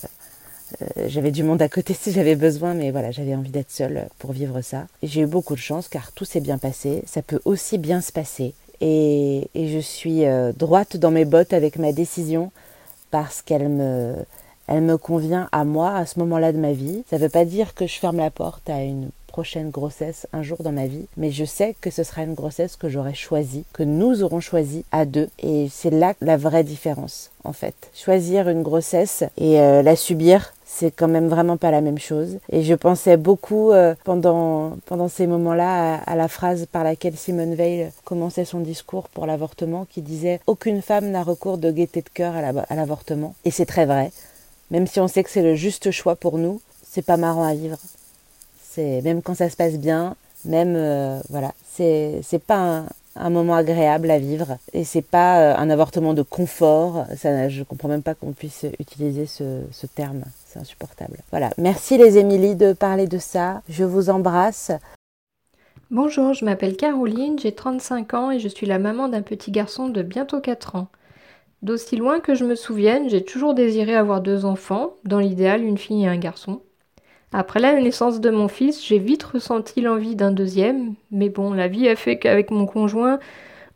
[0.97, 4.31] euh, du monde à côté si j'avais besoin, mais voilà, j'avais envie d'être seule pour
[4.31, 4.87] vivre ça.
[5.03, 7.03] J'ai eu beaucoup de chance car tout s'est bien passé.
[7.05, 8.53] Ça peut aussi bien se passer.
[8.81, 12.51] Et, et je suis euh, droite dans mes bottes avec ma décision
[13.11, 14.15] parce qu'elle me,
[14.67, 17.03] elle me convient à moi à ce moment-là de ma vie.
[17.09, 20.43] Ça ne veut pas dire que je ferme la porte à une prochaine grossesse un
[20.43, 23.65] jour dans ma vie, mais je sais que ce sera une grossesse que j'aurai choisie,
[23.73, 27.75] que nous aurons choisie à deux, et c'est là la vraie différence en fait.
[27.93, 32.37] Choisir une grossesse et euh, la subir, c'est quand même vraiment pas la même chose.
[32.49, 37.55] Et je pensais beaucoup euh, pendant, pendant ces moments-là à, la phrase par laquelle Simone
[37.55, 42.09] Veil commençait son discours pour l'avortement qui disait Aucune femme n'a recours de gaieté de
[42.09, 43.35] cœur à l'avortement.
[43.43, 44.13] Et c'est très vrai.
[44.71, 47.53] Même si on sait que c'est le juste choix pour nous, c'est pas marrant à
[47.53, 47.77] vivre.
[48.77, 50.15] Même quand ça se passe bien,
[50.45, 55.57] même euh, voilà, c'est c'est pas un, moment agréable à vivre et c'est pas euh,
[55.57, 57.05] un avortement de confort.
[57.15, 60.23] Ça, je comprends même pas qu'on puisse utiliser ce, ce terme.
[60.47, 61.17] C'est insupportable.
[61.31, 61.51] Voilà.
[61.57, 63.61] Merci les Émilie de parler de ça.
[63.69, 64.71] Je vous embrasse.
[65.91, 69.87] Bonjour, je m'appelle Caroline, j'ai 35 ans et je suis la maman d'un petit garçon
[69.87, 70.87] de bientôt 4 ans.
[71.61, 75.77] D'aussi loin que je me souvienne, j'ai toujours désiré avoir deux enfants, dans l'idéal une
[75.77, 76.61] fille et un garçon.
[77.33, 81.67] Après la naissance de mon fils, j'ai vite ressenti l'envie d'un deuxième, mais bon, la
[81.67, 83.19] vie a fait qu'avec mon conjoint,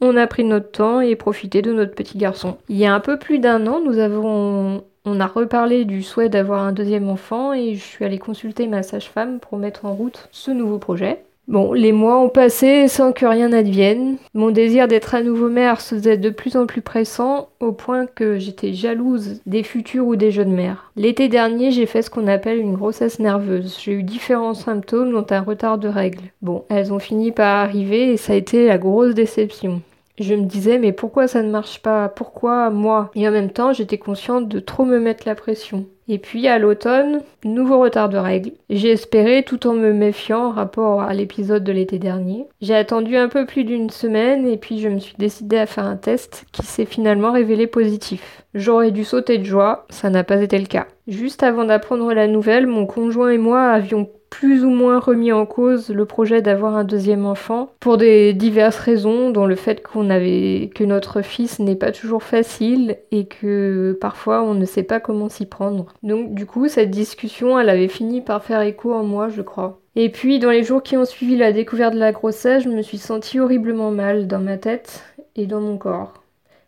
[0.01, 2.57] on a pris notre temps et profité de notre petit garçon.
[2.69, 6.29] Il y a un peu plus d'un an, nous avons on a reparlé du souhait
[6.29, 10.27] d'avoir un deuxième enfant et je suis allée consulter ma sage-femme pour mettre en route
[10.31, 11.23] ce nouveau projet.
[11.49, 14.17] Bon, les mois ont passé sans que rien n'advienne.
[14.35, 18.05] Mon désir d'être à nouveau mère se faisait de plus en plus pressant, au point
[18.05, 20.91] que j'étais jalouse des futures ou des jeunes mères.
[20.95, 23.79] L'été dernier, j'ai fait ce qu'on appelle une grossesse nerveuse.
[23.81, 26.31] J'ai eu différents symptômes, dont un retard de règles.
[26.43, 29.81] Bon, elles ont fini par arriver et ça a été la grosse déception.
[30.19, 32.09] Je me disais mais pourquoi ça ne marche pas?
[32.09, 33.09] Pourquoi moi?
[33.15, 35.87] Et en même temps j'étais consciente de trop me mettre la pression.
[36.11, 38.51] Et puis à l'automne, nouveau retard de règles.
[38.71, 42.47] J'ai espéré tout en me méfiant en rapport à l'épisode de l'été dernier.
[42.61, 45.85] J'ai attendu un peu plus d'une semaine et puis je me suis décidée à faire
[45.85, 48.43] un test qui s'est finalement révélé positif.
[48.55, 50.87] J'aurais dû sauter de joie, ça n'a pas été le cas.
[51.07, 55.45] Juste avant d'apprendre la nouvelle, mon conjoint et moi avions plus ou moins remis en
[55.45, 60.09] cause le projet d'avoir un deuxième enfant pour des diverses raisons, dont le fait qu'on
[60.09, 64.99] avait que notre fils n'est pas toujours facile et que parfois on ne sait pas
[64.99, 65.87] comment s'y prendre.
[66.03, 69.79] Donc du coup, cette discussion, elle avait fini par faire écho en moi, je crois.
[69.95, 72.81] Et puis dans les jours qui ont suivi la découverte de la grossesse, je me
[72.81, 75.03] suis sentie horriblement mal dans ma tête
[75.35, 76.13] et dans mon corps.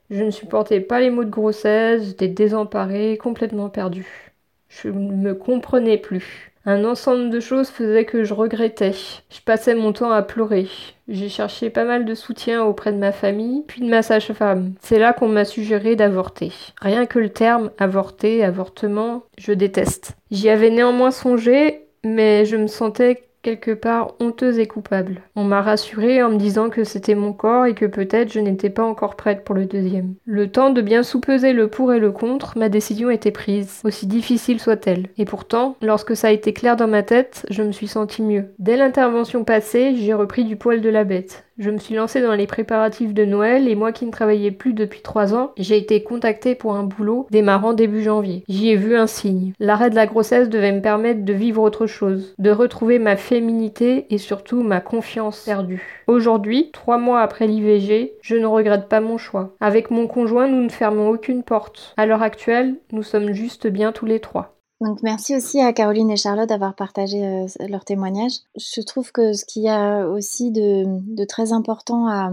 [0.09, 4.33] Je ne supportais pas les mots de grossesse, j'étais désemparée, complètement perdue.
[4.67, 6.50] Je ne me comprenais plus.
[6.65, 8.93] Un ensemble de choses faisait que je regrettais.
[9.29, 10.67] Je passais mon temps à pleurer.
[11.07, 14.73] J'ai cherché pas mal de soutien auprès de ma famille, puis de ma sage-femme.
[14.79, 16.51] C'est là qu'on m'a suggéré d'avorter.
[16.79, 20.15] Rien que le terme avorter, avortement, je déteste.
[20.29, 25.21] J'y avais néanmoins songé, mais je me sentais quelque part honteuse et coupable.
[25.35, 28.69] On m'a rassurée en me disant que c'était mon corps et que peut-être je n'étais
[28.69, 30.15] pas encore prête pour le deuxième.
[30.25, 34.07] Le temps de bien soupeser le pour et le contre, ma décision était prise, aussi
[34.07, 35.07] difficile soit-elle.
[35.17, 38.45] Et pourtant, lorsque ça a été clair dans ma tête, je me suis sentie mieux.
[38.59, 41.45] Dès l'intervention passée, j'ai repris du poil de la bête.
[41.61, 44.73] Je me suis lancée dans les préparatifs de Noël et moi qui ne travaillais plus
[44.73, 48.43] depuis trois ans, j'ai été contactée pour un boulot démarrant début janvier.
[48.49, 49.53] J'y ai vu un signe.
[49.59, 54.07] L'arrêt de la grossesse devait me permettre de vivre autre chose, de retrouver ma féminité
[54.09, 56.01] et surtout ma confiance perdue.
[56.07, 59.53] Aujourd'hui, trois mois après l'IVG, je ne regrette pas mon choix.
[59.61, 61.93] Avec mon conjoint, nous ne fermons aucune porte.
[61.95, 64.55] À l'heure actuelle, nous sommes juste bien tous les trois.
[64.81, 68.33] Donc merci aussi à Caroline et Charlotte d'avoir partagé euh, leur témoignage.
[68.57, 72.31] Je trouve que ce qu'il y a aussi de, très important à,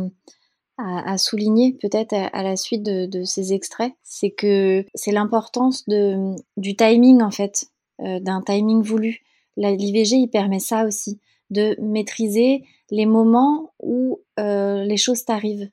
[1.18, 7.30] souligner peut-être à, la suite de, ces extraits, c'est que c'est l'importance du timing en
[7.30, 7.66] fait,
[8.00, 9.20] euh, d'un timing voulu.
[9.56, 11.20] L'IVG, il permet ça aussi,
[11.50, 15.68] de maîtriser les moments où euh, les choses t'arrivent.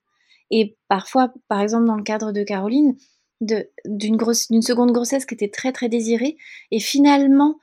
[0.51, 2.97] Et parfois, par exemple dans le cadre de Caroline,
[3.41, 6.37] d'une seconde grossesse qui était très très désirée
[6.71, 7.59] et finalement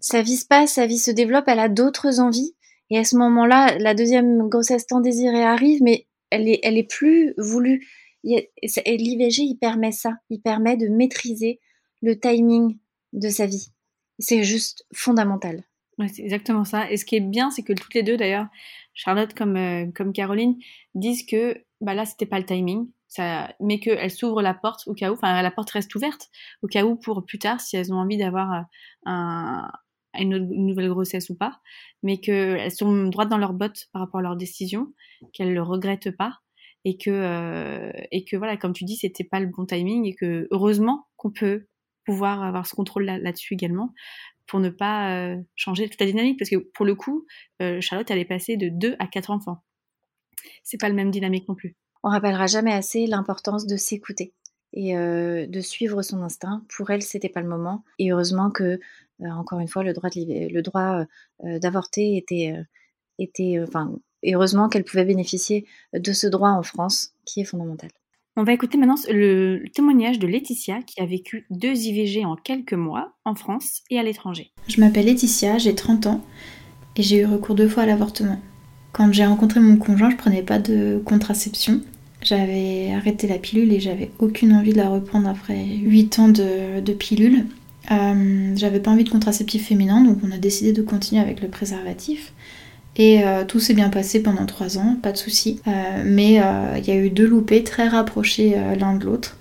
[0.00, 2.54] sa vie se passe, sa vie se développe, elle a d'autres envies
[2.90, 6.88] et à ce moment-là, la deuxième grossesse tant désirée arrive, mais elle est, elle est
[6.88, 7.86] plus voulue.
[8.24, 11.60] Et l'IVG, il permet ça, il permet de maîtriser
[12.02, 12.78] le timing
[13.12, 13.68] de sa vie.
[14.18, 15.64] C'est juste fondamental.
[16.08, 16.90] C'est exactement ça.
[16.90, 18.46] Et ce qui est bien, c'est que toutes les deux, d'ailleurs,
[18.94, 20.56] Charlotte comme, euh, comme Caroline,
[20.94, 24.94] disent que bah là, c'était pas le timing ça, mais qu'elles s'ouvrent la porte au
[24.94, 26.28] cas où, enfin la porte reste ouverte
[26.62, 28.66] au cas où pour plus tard si elles ont envie d'avoir
[29.04, 29.70] un,
[30.18, 31.60] une, nouvelle grossesse ou pas,
[32.02, 34.92] mais qu'elles sont droites dans leurs bottes par rapport à leur décision,
[35.32, 36.40] qu'elles le regrettent pas
[36.84, 40.14] et que euh, et que voilà, comme tu dis, c'était pas le bon timing et
[40.14, 41.66] que heureusement qu'on peut
[42.04, 43.92] pouvoir avoir ce contrôle là-dessus également
[44.46, 47.26] pour ne pas euh, changer toute la dynamique parce que pour le coup,
[47.60, 49.64] euh, Charlotte elle est passée de 2 à 4 enfants.
[50.62, 51.76] C'est pas le même dynamique non plus.
[52.06, 54.32] On rappellera jamais assez l'importance de s'écouter
[54.72, 56.62] et de suivre son instinct.
[56.76, 57.82] Pour elle, c'était pas le moment.
[57.98, 58.78] Et heureusement que
[59.22, 61.04] euh, encore une fois, le droit, le droit
[61.44, 62.62] euh, d'avorter était, euh,
[63.18, 63.92] était enfin,
[64.24, 67.90] heureusement qu'elle pouvait bénéficier de ce droit en France, qui est fondamental.
[68.38, 72.74] On va écouter maintenant le témoignage de Laetitia qui a vécu deux IVG en quelques
[72.74, 74.52] mois en France et à l'étranger.
[74.68, 76.22] Je m'appelle Laetitia, j'ai 30 ans
[76.96, 78.38] et j'ai eu recours deux fois à l'avortement.
[78.92, 81.80] Quand j'ai rencontré mon conjoint, je prenais pas de contraception.
[82.22, 86.92] J'avais arrêté la pilule et j'avais aucune envie de la reprendre après 8 ans de,
[86.92, 87.46] pilule.
[87.92, 91.48] Euh, j'avais pas envie de contraceptif féminin, donc on a décidé de continuer avec le
[91.48, 92.32] préservatif.
[92.96, 95.60] Et euh, tout s'est bien passé pendant trois ans, pas de souci.
[95.68, 96.40] Euh, mais
[96.78, 99.36] il y a eu deux loupés très rapprochés l'un de l'autre,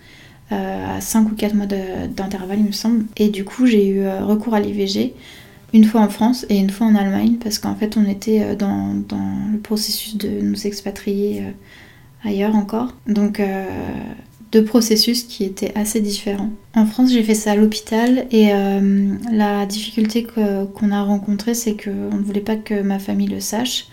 [0.52, 3.06] à 5 ou 4 mois d'intervalle, il me semble.
[3.18, 5.14] Et du coup, j'ai eu recours à l'IVG,
[5.74, 8.94] une fois en France et une fois en Allemagne, parce qu'en fait, on était dans,
[9.08, 11.42] dans, le processus de nous expatrier
[12.26, 12.94] ailleurs encore.
[13.08, 13.40] Donc,
[14.56, 16.50] deux processus qui étaient assez différents.
[16.76, 21.76] En France, j'ai fait ça à l'hôpital et euh, la difficulté qu'on a rencontrée, c'est
[21.76, 23.88] qu'on ne voulait pas que ma famille le sache.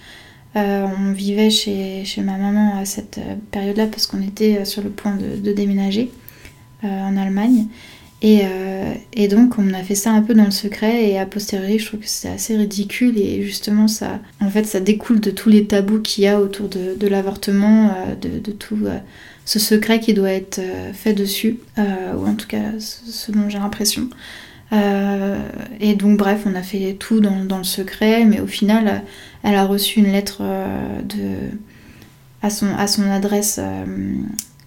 [0.54, 3.18] Euh, on vivait chez, ma maman à cette
[3.50, 6.12] période-là parce qu'on était sur le point de, déménager
[6.84, 7.66] euh, en Allemagne.
[8.24, 8.42] Et,
[9.14, 11.86] et, donc on a fait ça un peu dans le secret et a posteriori je
[11.86, 15.64] trouve que c'est assez ridicule et justement ça en fait ça découle de tous les
[15.64, 18.78] tabous qu'il y a autour de, l'avortement, de, de, tout
[19.44, 23.48] ce secret qui doit être euh, fait dessus, euh, ou en tout cas ce dont
[23.48, 24.08] j'ai l'impression.
[24.72, 25.36] Euh,
[25.80, 29.02] et donc bref, on a fait tout dans, le secret, mais au final,
[29.42, 30.42] elle a reçu une lettre
[31.04, 31.50] de,
[32.40, 33.60] à, son, à son adresse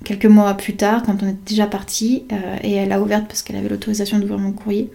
[0.06, 2.24] quelques mois plus tard, quand on était déjà parti,
[2.64, 4.90] et elle a ouverte parce qu'elle avait l'autorisation d'ouvrir mon courrier.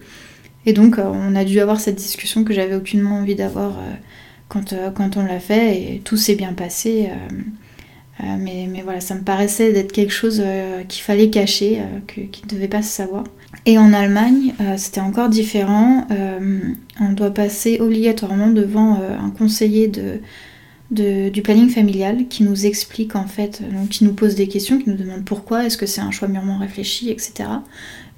[0.65, 3.77] Et donc on a dû avoir cette discussion que j'avais aucunement envie d'avoir
[4.47, 7.09] quand, quand on l'a fait, et tout s'est bien passé.
[8.21, 12.25] Euh, mais, mais, voilà, ça me paraissait d'être quelque chose euh, qu'il fallait cacher, euh,
[12.31, 13.23] qui ne devait pas se savoir.
[13.65, 16.07] Et en Allemagne, c'était encore différent.
[16.99, 20.19] on doit passer obligatoirement devant un conseiller de,
[20.91, 24.97] du planning familial qui nous explique en fait, qui nous pose des questions, qui nous
[24.97, 27.49] demande pourquoi, est-ce que c'est un choix mûrement réfléchi, etc.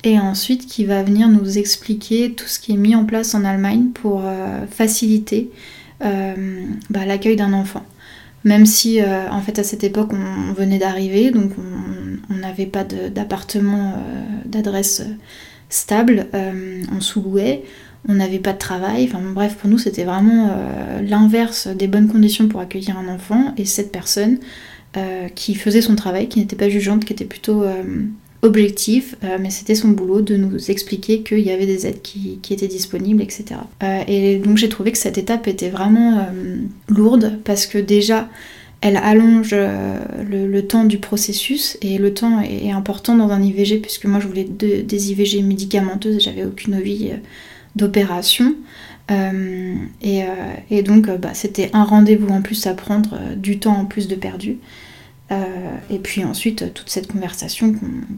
[0.04, 3.46] Et ensuite qui va venir nous expliquer tout ce qui est mis en place en
[3.46, 4.24] Allemagne pour
[4.72, 5.52] faciliter
[6.02, 7.86] bah, l'accueil d'un enfant
[8.44, 11.52] même si euh, en fait à cette époque on, venait d'arriver, donc
[12.30, 15.14] on n'avait pas d'appartement, euh, d'adresse euh,
[15.70, 17.64] stable, on sous-louait,
[18.08, 20.56] on n'avait pas de travail, enfin bref pour nous c'était vraiment
[21.02, 24.40] l'inverse des bonnes conditions pour accueillir un enfant et cette personne
[25.36, 27.64] qui faisait son travail, qui n'était pas jugeante, qui était plutôt
[28.44, 32.40] objectif, euh, mais c'était son boulot de nous expliquer qu'il y avait des aides qui,
[32.52, 33.46] étaient disponibles, etc.
[33.82, 36.58] Euh, et donc j'ai trouvé que cette étape était vraiment euh,
[36.90, 38.30] lourde parce que déjà
[38.82, 44.04] elle allonge le, temps du processus et le temps est, important dans un IVG puisque
[44.04, 47.12] moi je voulais des IVG médicamenteuses, j'avais aucune envie
[47.76, 48.56] d'opération.
[50.02, 54.16] Et, donc bah, c'était un rendez-vous en plus à prendre, du temps en plus de
[54.16, 54.58] perdu.
[55.34, 57.74] Euh, et puis ensuite, toute cette conversation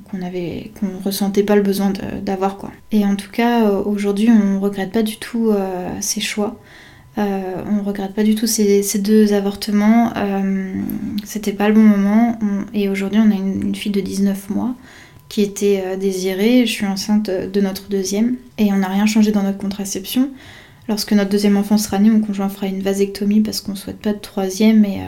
[0.09, 2.71] qu'on avait, qu'on ressentait pas le besoin d'avoir quoi.
[2.91, 6.59] Et en tout cas, euh, aujourd'hui, on regrette pas du tout euh, ces choix.
[7.17, 10.13] on regrette pas du tout ces, deux avortements.
[11.23, 12.37] C'était pas le bon moment.
[12.73, 14.75] et aujourd'hui, on a une, fille de 19 mois
[15.29, 16.65] qui était désirée.
[16.65, 18.35] Je suis enceinte de notre deuxième.
[18.57, 20.29] Et on n'a rien changé dans notre contraception.
[20.87, 24.13] Lorsque notre deuxième enfant sera né, mon conjoint fera une vasectomie parce qu'on souhaite pas
[24.13, 24.85] de troisième.
[24.85, 25.01] Et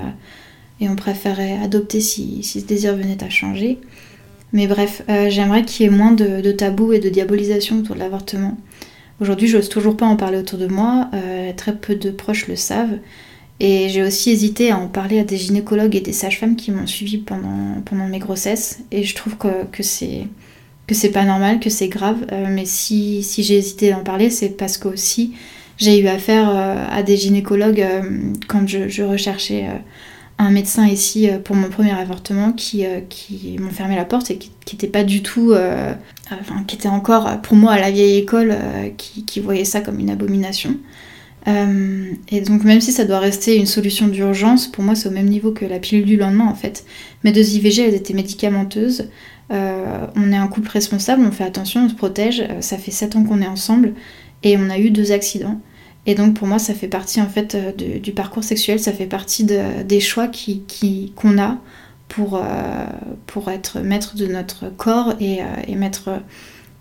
[0.79, 3.79] et on préférait adopter si, ce désir venait à changer.
[4.53, 7.99] Mais bref, euh, j'aimerais qu'il y ait moins de, tabous et de diabolisation autour de
[7.99, 8.57] l'avortement.
[9.19, 12.55] Aujourd'hui, j'ose toujours pas en parler autour de moi, euh, très peu de proches le
[12.55, 12.99] savent.
[13.59, 16.87] Et j'ai aussi hésité à en parler à des gynécologues et des sages-femmes qui m'ont
[16.87, 18.79] suivi pendant, pendant mes grossesses.
[18.91, 20.27] Et je trouve que, que c'est
[20.85, 22.25] que c'est pas normal, que c'est grave.
[22.31, 25.33] Euh, mais si, si j'ai hésité à en parler, c'est parce que aussi
[25.77, 27.85] j'ai eu affaire à des gynécologues
[28.47, 29.67] quand je, je recherchais
[30.39, 34.29] un médecin ici euh, pour mon premier avortement qui, euh, qui m'ont fermé la porte
[34.31, 35.51] et qui n'était pas du tout.
[35.51, 35.93] Euh,
[36.31, 38.55] enfin, qui était encore pour moi à la vieille école,
[38.97, 40.75] qui, qui, voyait ça comme une abomination.
[41.47, 45.29] Et donc même si ça doit rester une solution d'urgence, pour moi c'est au même
[45.29, 46.85] niveau que la pilule du lendemain en fait.
[47.23, 49.09] Mes deux IVG elles étaient médicamenteuses.
[49.49, 52.45] on est un couple responsable, on fait attention, on se protège.
[52.59, 53.93] ça fait 7 ans qu'on est ensemble
[54.43, 55.61] et on a eu deux accidents.
[56.07, 59.05] Et donc pour moi, ça fait partie en fait euh, du parcours sexuel, ça fait
[59.05, 60.31] partie des choix
[61.15, 61.57] qu'on a
[62.07, 66.21] pour, euh, être maître de notre corps et, euh, maître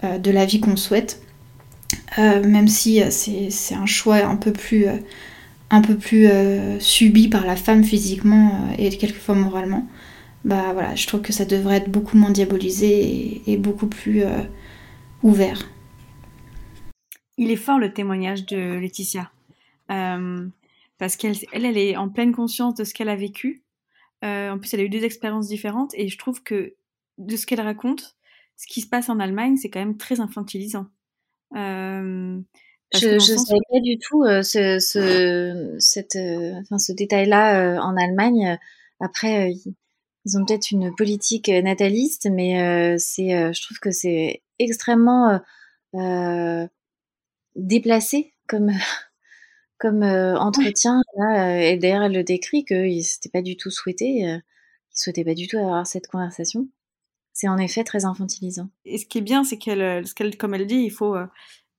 [0.02, 1.20] de la vie qu'on souhaite.
[2.18, 4.86] Même si c'est un choix un peu plus,
[6.00, 6.28] plus
[6.80, 9.86] subi par la femme physiquement et quelquefois moralement,
[10.44, 14.22] bah voilà, je trouve que ça devrait être beaucoup moins diabolisé et beaucoup plus
[15.22, 15.68] ouvert.
[17.38, 19.30] Il est fort le témoignage de Laetitia.
[19.90, 20.48] Euh,
[20.98, 23.62] parce qu'elle, elle, est en pleine conscience de ce qu'elle a vécu.
[24.24, 26.74] Euh, en plus, elle a eu deux expériences différentes et je trouve que
[27.18, 28.16] de ce qu'elle raconte,
[28.56, 30.86] ce qui se passe en Allemagne, c'est quand même très infantilisant.
[31.52, 38.58] Je ne savais pas du tout ce, ce, cette, enfin, ce détail-là en Allemagne.
[39.00, 39.52] Après,
[40.24, 45.40] ils ont peut-être une politique nataliste, mais c'est, je trouve que c'est extrêmement
[47.56, 48.70] déplacé comme,
[49.78, 51.02] comme euh, entretien.
[51.16, 54.28] Là, et d'ailleurs, elle le décrit que n'était pas du tout souhaité.
[54.28, 54.38] Euh,
[54.94, 56.68] il souhaitait pas du tout avoir cette conversation.
[57.36, 58.70] C'est en effet très infantilisant.
[58.86, 61.14] Et ce qui est bien, c'est qu'elle, qu'elle, comme elle dit, il faut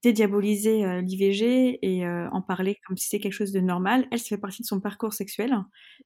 [0.04, 4.06] dédiaboliser l'IVG et en parler comme si c'était quelque chose de normal.
[4.12, 5.56] Elle, ça fait partie de son parcours sexuel,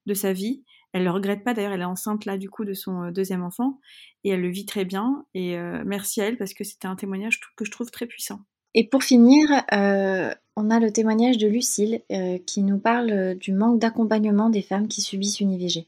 [0.07, 0.65] de sa vie.
[0.95, 3.79] Elle le regrette pas d'ailleurs, elle est enceinte là du coup de son deuxième enfant
[4.25, 5.27] et elle le vit très bien.
[5.35, 8.41] Et merci à elle parce que c'était un témoignage que je trouve très puissant.
[8.75, 13.53] Et pour finir, euh, on a le témoignage de Lucille euh, qui nous parle du
[13.53, 15.87] manque d'accompagnement des femmes qui subissent une IVG.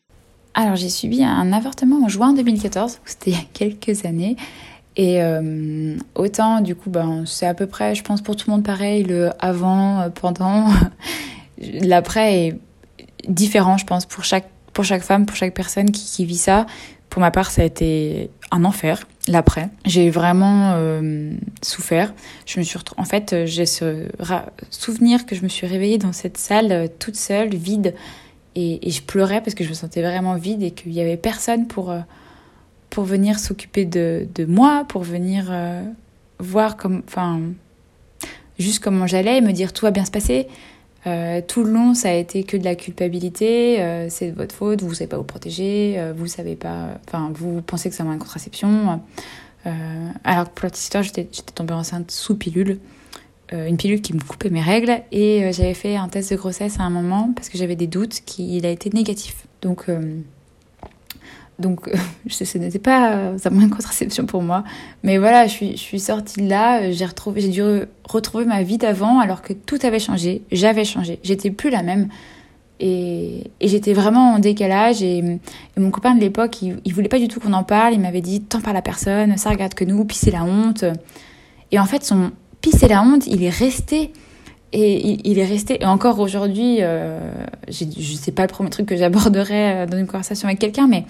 [0.55, 4.37] Alors j'ai subi un avortement en juin 2014, c'était il y a quelques années.
[4.97, 8.57] Et euh, autant du coup, ben, c'est à peu près, je pense pour tout le
[8.57, 10.69] monde pareil, le avant, pendant,
[11.59, 12.59] l'après est
[13.29, 16.67] différent, je pense, pour chaque, pour chaque femme, pour chaque personne qui, qui vit ça.
[17.11, 19.69] Pour ma part, ça a été un enfer, l'après.
[19.85, 21.33] J'ai vraiment euh,
[21.63, 22.13] souffert.
[22.47, 24.09] Je me suis En fait, j'ai ce
[24.71, 27.95] souvenir que je me suis réveillée dans cette salle euh, toute seule, vide,
[28.55, 31.67] et, je pleurais parce que je me sentais vraiment vide et qu'il n'y avait personne
[31.67, 32.01] pour, euh,
[32.91, 35.53] pour venir s'occuper de, de, moi, pour venir
[36.39, 37.03] voir comme...
[37.07, 37.41] Enfin,
[38.59, 40.49] juste comment j'allais et me dire tout va bien se passer.
[41.07, 43.83] Euh, tout le long, ça a été que de la culpabilité.
[43.83, 46.99] Euh, c'est de votre faute, vous ne savez pas vous protéger, euh, vous savez pas,
[47.07, 49.01] enfin, vous pensez que c'est une contraception.
[50.25, 52.79] alors pour la petite histoire, j'étais tombée enceinte sous pilule,
[53.53, 56.83] une pilule qui me coupait mes règles, et j'avais fait un test de grossesse à
[56.83, 59.47] un moment parce que j'avais des doutes qu'il a été négatif.
[59.63, 59.89] Donc
[61.59, 61.89] donc,
[62.29, 64.65] ce n'était pas un moyen de contraception pour moi.
[65.03, 67.63] Mais voilà, je suis, je suis sortie de là, j'ai retrouvé, dû
[68.05, 70.43] retrouver ma vie d'avant alors que tout avait changé.
[70.51, 71.19] J'avais changé.
[71.23, 72.09] J'étais plus la même.
[72.81, 75.03] Et, et j'étais vraiment en décalage.
[75.03, 75.23] Et,
[75.77, 77.95] mon copain de l'époque, il, il voulait pas du tout qu'on en parle.
[77.95, 80.85] Il m'avait dit, t'en parles à personne, ça regarde que nous, puis c'est la honte.
[81.71, 82.31] Et en fait, son
[82.65, 84.12] pis c'est la honte, il est resté.
[84.77, 87.21] Et il, est resté, et encore aujourd'hui, euh,
[87.69, 91.05] je sais pas le premier truc que j'aborderai dans une conversation avec quelqu'un, mais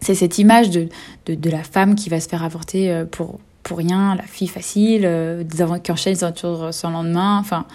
[0.00, 0.88] c'est cette image de,
[1.26, 5.02] de, la femme qui va se faire avorter euh, pour, pour rien, la fille facile,
[5.04, 5.44] euh,
[5.82, 7.38] qui enchaîne sans lendemain.
[7.38, 7.66] Enfin,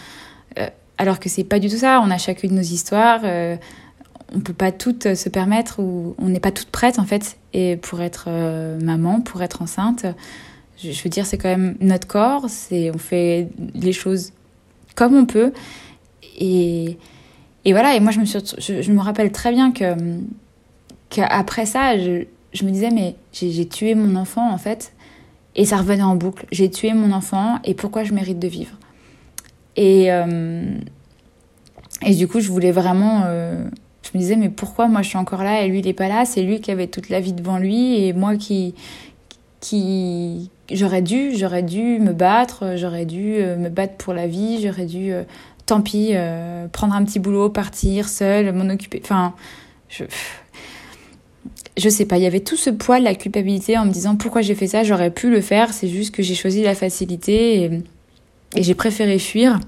[0.57, 2.01] euh, alors que c'est pas du tout ça.
[2.03, 3.21] On a chacune nos histoires.
[3.23, 3.55] Euh,
[4.33, 7.37] on peut pas toutes se permettre ou on n'est pas toutes prêtes en fait.
[7.53, 8.29] Et pour être
[8.81, 10.07] maman, pour être enceinte,
[10.83, 12.45] je, veux dire, c'est quand même notre corps.
[12.49, 14.33] C'est on fait les choses
[14.95, 15.53] comme on peut.
[16.37, 16.97] Et,
[17.65, 17.95] et voilà.
[17.95, 19.95] Et moi, je me je me rappelle très bien que
[21.21, 22.25] après ça, je,
[22.63, 24.93] me disais, mais j'ai tué mon enfant en fait,
[25.55, 26.45] et ça revenait en boucle.
[26.51, 28.77] J'ai tué mon enfant, et pourquoi je mérite de vivre?
[29.75, 30.77] Et, euh,
[32.05, 33.23] et du coup, je voulais vraiment.
[33.25, 33.63] Euh,
[34.03, 36.09] je me disais, mais pourquoi moi je suis encore là et lui il n'est pas
[36.09, 36.25] là?
[36.25, 38.73] C'est lui qui avait toute la vie devant lui, et moi qui.
[39.59, 44.61] qui j'aurais dû, j'aurais dû me battre, j'aurais dû euh, me battre pour la vie,
[44.61, 45.11] j'aurais dû,
[45.65, 46.13] tant pis,
[46.71, 49.01] prendre un petit boulot, partir seule, m'en occuper.
[49.03, 49.33] Enfin,
[49.89, 50.05] je,
[51.77, 54.15] je sais pas, il y avait tout ce poids de la culpabilité en me disant
[54.15, 57.63] pourquoi j'ai fait ça, j'aurais pu le faire, c'est juste que j'ai choisi la facilité
[57.63, 57.83] et,
[58.55, 59.59] j'ai préféré fuir.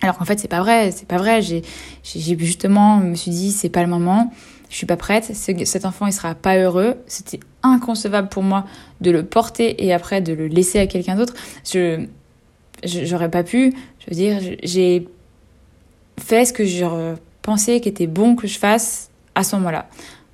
[0.00, 1.42] Alors qu'en fait, c'est pas vrai, c'est pas vrai.
[1.42, 1.62] J'ai
[2.02, 4.32] justement, me suis dit, c'est pas le moment,
[4.70, 6.96] je suis pas prête, cet enfant, il sera pas heureux.
[7.06, 7.40] C'était
[7.72, 8.64] inconcevable pour moi
[9.00, 11.34] de le porter et après de le laisser à quelqu'un d'autre.
[11.64, 12.06] Je,
[12.84, 15.08] j'aurais pas pu, je veux dire, j'ai
[16.20, 19.88] fait ce que je pensais qu'était bon que je fasse à ce moment-là.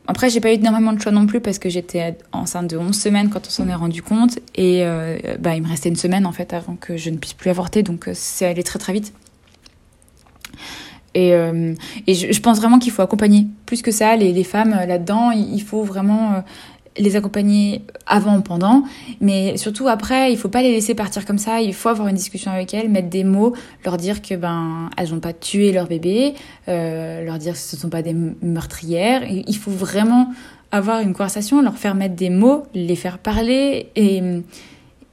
[0.08, 2.94] Après, j'ai pas eu énormément de choix non plus parce que j'étais enceinte de 11
[2.94, 4.38] semaines quand on s'en est rendu compte.
[4.56, 7.34] Et euh, bah, il me restait une semaine en fait avant que je ne puisse
[7.34, 9.12] plus avorter, donc euh, c'est allé très très vite.
[11.14, 11.32] Et,
[12.06, 15.30] et je, pense vraiment qu'il faut accompagner plus que ça les femmes là-dedans.
[15.30, 16.42] Il faut vraiment
[16.98, 18.84] les accompagner avant, pendant,
[19.20, 21.60] mais surtout après, il faut pas les laisser partir comme ça.
[21.60, 25.10] Il faut avoir une discussion avec elles, mettre des mots, leur dire que ben elles
[25.10, 26.34] n'ont pas tué leur bébé,
[26.68, 29.22] euh, leur dire que ce ne sont pas des meurtrières.
[29.24, 30.28] Il faut vraiment
[30.70, 34.22] avoir une conversation, leur faire mettre des mots, les faire parler et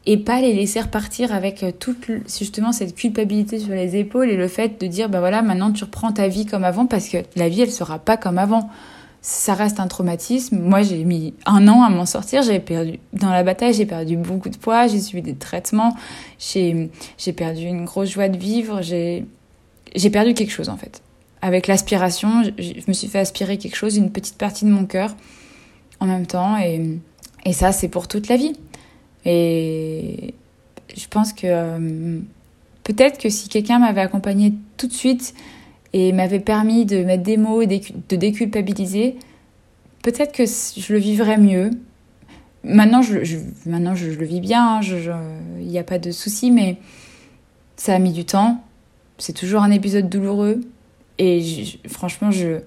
[0.05, 4.47] et pas les laisser repartir avec toute justement cette culpabilité sur les épaules et le
[4.47, 7.49] fait de dire ben voilà maintenant tu reprends ta vie comme avant parce que la
[7.49, 8.69] vie elle sera pas comme avant
[9.21, 10.59] ça reste un traumatisme.
[10.59, 12.41] Moi, j'ai mis un an à m'en sortir.
[12.41, 15.95] J'ai perdu dans la bataille, j'ai perdu beaucoup de poids, j'ai suivi des traitements,
[16.37, 16.89] j'ai
[17.35, 18.81] perdu une grosse joie de vivre.
[18.81, 19.25] J'ai
[20.11, 21.01] perdu quelque chose en fait.
[21.41, 25.15] Avec l'aspiration, je, me suis fait aspirer quelque chose, une petite partie de mon cœur
[26.01, 26.99] en même temps, et
[27.45, 28.53] et ça, c'est pour toute la vie.
[29.25, 30.33] Et
[30.95, 32.19] je pense que euh,
[32.83, 35.33] peut-être que si quelqu'un m'avait accompagné tout de suite
[35.93, 39.17] et m'avait permis de mettre des mots et de déculpabiliser,
[40.03, 41.71] peut-être que je le vivrais mieux.
[42.63, 45.21] Maintenant, je, maintenant, je, le vis bien, il hein,
[45.59, 46.77] n'y a pas de souci, mais
[47.77, 48.63] ça a mis du temps.
[49.17, 50.61] C'est toujours un épisode douloureux.
[51.17, 52.59] Et franchement, je,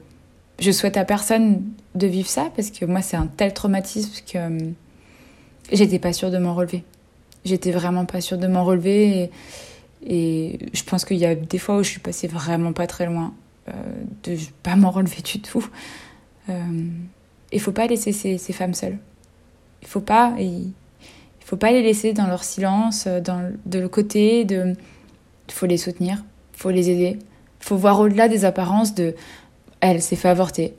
[0.58, 1.62] je souhaite à personne
[1.94, 4.74] de vivre ça parce que moi, c'est un tel traumatisme que hum,
[5.70, 6.84] j'étais pas sûre de m'en relever.
[7.44, 9.30] J'étais vraiment pas sûre de m'en relever.
[10.04, 13.06] Et je pense qu'il y a des fois où je suis passée vraiment pas très
[13.06, 13.32] loin,
[13.68, 13.72] euh,
[14.24, 15.66] de pas m'en relever du tout.
[16.48, 16.88] Euh,
[17.52, 18.98] il faut pas laisser ces, femmes seules.
[19.82, 20.72] Il faut pas, il,
[21.40, 24.44] faut pas les laisser dans leur silence, dans, de le côté.
[24.44, 24.74] De,
[25.48, 27.18] faut les soutenir, faut les aider.
[27.60, 29.14] Faut voir au-delà des apparences de,
[29.80, 30.74] elle s'est fait avorter.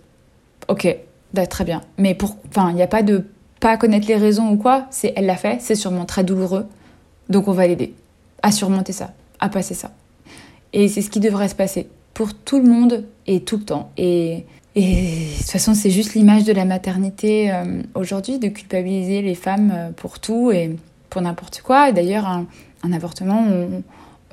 [0.67, 0.97] Ok,
[1.33, 1.81] bah, très bien.
[1.97, 3.23] Mais pour, enfin, il n'y a pas de
[3.59, 4.87] pas connaître les raisons ou quoi.
[4.89, 6.65] C'est elle l'a fait, c'est sûrement très douloureux.
[7.29, 7.93] Donc on va l'aider
[8.43, 9.91] à surmonter ça, à passer ça.
[10.73, 13.91] Et c'est ce qui devrait se passer pour tout le monde et tout le temps.
[13.97, 19.35] Et, de toute façon, c'est juste l'image de la maternité euh, aujourd'hui, de culpabiliser les
[19.35, 20.75] femmes euh, pour tout et
[21.11, 21.89] pour n'importe quoi.
[21.89, 22.47] Et d'ailleurs, un,
[22.91, 23.45] avortement,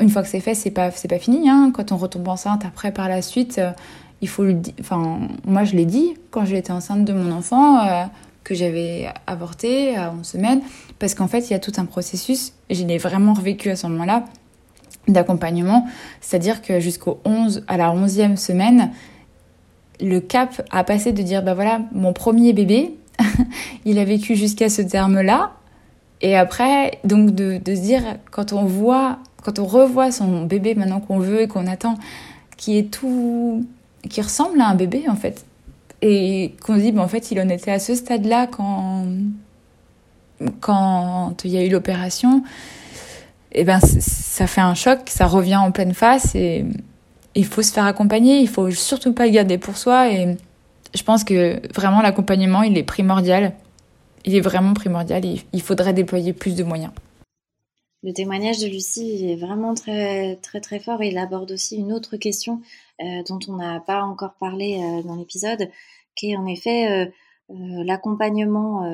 [0.01, 1.49] une fois que c'est fait, c'est pas, pas fini.
[1.49, 1.71] Hein.
[1.75, 3.71] Quand on retombe enceinte, après, par la suite, euh,
[4.23, 4.73] il faut le dire.
[4.81, 8.09] Enfin, moi, je l'ai dit quand j'étais enceinte de mon enfant,
[8.45, 10.61] que j'avais avorté à 11 semaines
[10.99, 13.87] parce qu'en fait, il y a tout un processus, je l'ai vraiment revécu à ce
[13.87, 14.25] moment-là,
[15.09, 15.87] d'accompagnement,
[16.21, 18.91] c'est-à-dire que jusqu'au 11, à la 11e semaine,
[20.01, 22.95] le cap a passé de dire, bah voilà, mon premier bébé,
[23.85, 25.53] il a vécu jusqu'à ce terme-là,
[26.23, 31.01] et après, donc de, se dire, quand on voit, quand on revoit son bébé maintenant
[31.01, 31.97] qu'on veut et qu'on attend,
[32.57, 33.65] qui est tout,
[34.09, 35.47] qui ressemble à un bébé en fait,
[36.03, 39.07] et qu'on se dit, bah, en fait, il en était à ce stade-là quand,
[40.61, 42.43] quand il y a eu l'opération,
[43.53, 46.65] et ben ça fait un choc, ça revient en pleine face et
[47.35, 50.13] il faut se faire accompagner, il faut surtout pas le garder pour soi.
[50.13, 50.37] Et
[50.95, 53.53] je pense que vraiment l'accompagnement il est primordial,
[54.25, 56.93] il est vraiment primordial, et il faudrait déployer plus de moyens.
[58.03, 61.03] Le témoignage de Lucie est vraiment très très très fort.
[61.03, 62.63] Il aborde aussi une autre question
[63.29, 65.71] dont on n'a pas encore parlé euh, dans l'épisode,
[66.17, 67.11] qui est en effet
[67.51, 68.85] euh, l'accompagnement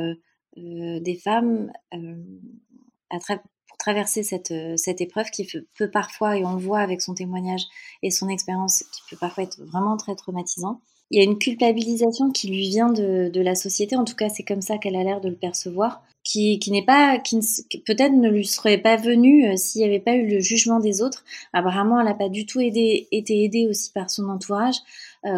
[0.58, 2.14] euh, des femmes euh,
[3.10, 3.18] à
[3.68, 5.46] pour traverser cette, euh, cette épreuve qui
[5.76, 7.60] peut, parfois, et on le voit avec son témoignage
[8.02, 10.80] et son expérience, qui peut parfois être vraiment très traumatisant.
[11.10, 14.30] Il y a une culpabilisation qui lui vient de, de la société, en tout cas
[14.30, 17.38] c'est comme ça qu'elle a l'air de le percevoir, qui, qui n'est pas, qui,
[17.86, 21.24] peut-être ne lui serait pas venue s'il n'y avait pas eu le jugement des autres.
[21.52, 24.76] Apparemment, elle n'a pas du tout aidé, été aidée aussi par son entourage.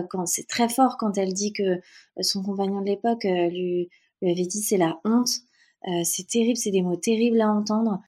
[0.09, 1.81] quand c'est très fort quand elle dit que
[2.21, 3.91] son compagnon de l'époque lui,
[4.23, 5.43] lui avait dit c'est la honte.
[5.87, 8.03] Euh, c'est terrible, c'est des mots terribles à entendre.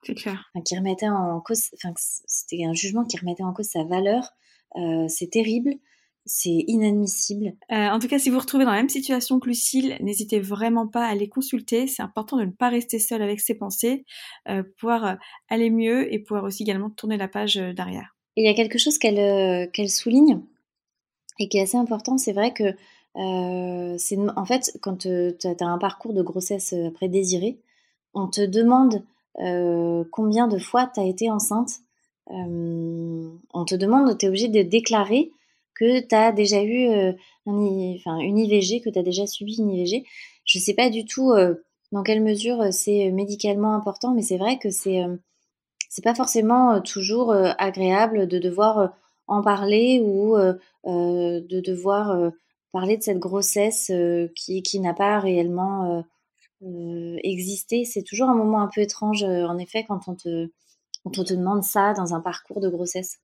[0.64, 4.32] Qui en cause, enfin, c'était un jugement qui remettait en cause sa valeur.
[4.76, 5.74] Euh, c'est terrible,
[6.30, 7.54] c'est inadmissible.
[7.72, 10.40] Euh, en tout cas, si vous vous retrouvez dans la même situation que Lucille, n'hésitez
[10.40, 11.86] vraiment pas à les consulter.
[11.86, 14.04] C'est important de ne pas rester seul avec ses pensées,
[14.78, 15.18] pouvoir
[15.48, 18.16] aller mieux et pouvoir aussi également tourner la page derrière.
[18.36, 20.40] il y a quelque chose qu'elle souligne
[21.40, 22.74] et qui est assez important, c'est vrai que
[23.16, 27.58] euh, c'est en fait quand tu as un parcours de grossesse euh, après désiré,
[28.14, 29.02] on te demande
[29.40, 31.80] euh, combien de fois tu as été enceinte.
[32.28, 35.32] on te demande, tu es obligé de déclarer
[35.80, 37.14] que tu as déjà eu un,
[37.46, 40.04] enfin, une IVG, que tu as déjà subi une IVG.
[40.44, 41.32] Je ne sais pas du tout
[41.92, 45.02] dans quelle mesure c'est médicalement important, mais c'est vrai que c'est
[45.88, 48.92] c'est pas forcément toujours agréable de devoir
[49.26, 50.36] en parler ou
[50.86, 52.32] de devoir
[52.72, 56.02] parler de cette grossesse euh, qui, qui n'a pas réellement euh,
[56.62, 57.84] euh, existé.
[57.84, 60.50] C'est toujours un moment un peu étrange, en effet, quand on, te,
[61.04, 63.18] quand on te demande ça dans un parcours de grossesse.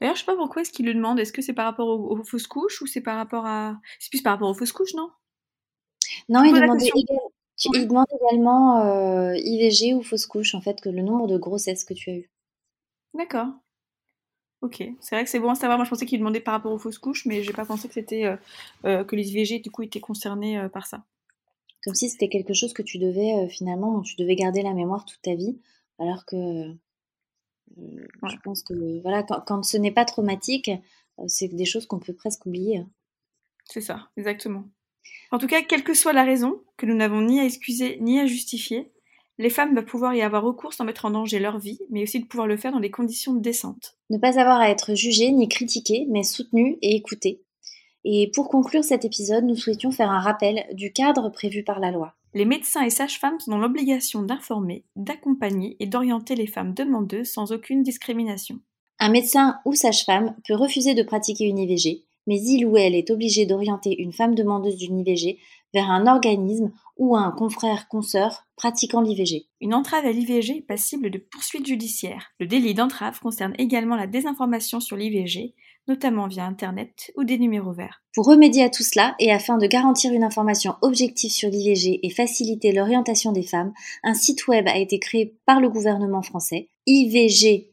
[0.00, 1.18] D'ailleurs, je sais pas pourquoi est-ce qu'il le demande.
[1.18, 3.80] Est-ce que c'est par rapport aux, fausses couches ou c'est par rapport à.
[3.98, 5.10] C'est plus par rapport aux fausses couches, non?
[6.28, 6.80] Non, il demande,
[7.74, 11.84] il demande également euh, IVG ou fausse couche, en fait, que le nombre de grossesses
[11.84, 12.30] que tu as eues.
[13.14, 13.48] D'accord.
[14.60, 15.78] Ok, c'est vrai que c'est bon à savoir.
[15.78, 17.94] Moi, je pensais qu'il demandait par rapport aux fausses couches, mais j'ai pas pensé que
[17.94, 18.36] c'était euh,
[18.84, 21.04] euh, que les IVG du coup étaient concernés par ça.
[21.84, 25.22] Comme si c'était quelque chose que tu devais finalement, tu devais garder la mémoire toute
[25.22, 25.60] ta vie,
[26.00, 26.74] alors que
[27.76, 30.70] je pense que voilà, quand, ce n'est pas traumatique,
[31.26, 32.84] c'est des choses qu'on peut presque oublier.
[33.64, 34.64] C'est ça, exactement.
[35.30, 38.18] En tout cas, quelle que soit la raison, que nous n'avons ni à excuser ni
[38.18, 38.90] à justifier,
[39.38, 42.20] les femmes doivent pouvoir y avoir recours sans mettre en danger leur vie, mais aussi
[42.20, 43.96] de pouvoir le faire dans des conditions décentes.
[44.10, 47.42] Ne pas avoir à être jugées ni critiquées, mais soutenues et écoutées.
[48.04, 51.90] Et pour conclure cet épisode, nous souhaitions faire un rappel du cadre prévu par la
[51.90, 52.14] loi.
[52.34, 57.52] Les médecins et sages-femmes sont dans l'obligation d'informer, d'accompagner et d'orienter les femmes demandeuses sans
[57.52, 58.60] aucune discrimination.
[58.98, 63.10] Un médecin ou sage-femme peut refuser de pratiquer une IVG, mais il ou elle est
[63.10, 65.38] obligé d'orienter une femme demandeuse d'une IVG
[65.72, 69.46] vers un organisme ou un confrère consœur pratiquant l'IVG.
[69.60, 72.32] Une entrave à l'IVG est passible de poursuites judiciaires.
[72.40, 75.54] Le délit d'entrave concerne également la désinformation sur l'IVG,
[75.88, 78.02] notamment via Internet ou des numéros verts.
[78.14, 82.10] Pour remédier à tout cela et afin de garantir une information objective sur l'IVG et
[82.10, 83.72] faciliter l'orientation des femmes,
[84.02, 87.68] un site web a été créé par le gouvernement français, ivg.gouv.fr.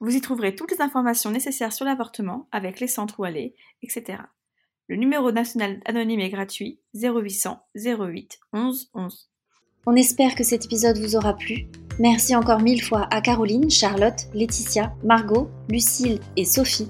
[0.00, 4.18] Vous y trouverez toutes les informations nécessaires sur l'avortement, avec les centres où aller, etc.
[4.88, 9.30] Le numéro national anonyme est gratuit 0800 08 11 11.
[9.86, 11.66] On espère que cet épisode vous aura plu.
[11.98, 16.88] Merci encore mille fois à Caroline, Charlotte, Laetitia, Margot, Lucille et Sophie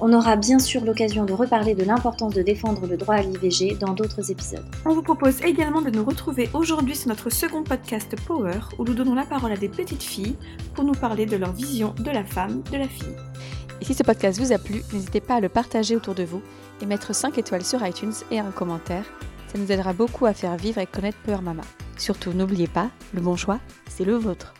[0.00, 3.76] on aura bien sûr l'occasion de reparler de l'importance de défendre le droit à l'IVG
[3.78, 4.64] dans d'autres épisodes.
[4.84, 8.94] On vous propose également de nous retrouver aujourd'hui sur notre second podcast Power, où nous
[8.94, 10.36] donnons la parole à des petites filles
[10.74, 13.16] pour nous parler de leur vision de la femme, de la fille.
[13.80, 16.42] Et si ce podcast vous a plu, n'hésitez pas à le partager autour de vous
[16.82, 19.04] et mettre 5 étoiles sur iTunes et un commentaire.
[19.52, 21.62] Ça nous aidera beaucoup à faire vivre et connaître Power Mama.
[21.96, 24.54] Surtout, n'oubliez pas, le bon choix, c'est le vôtre.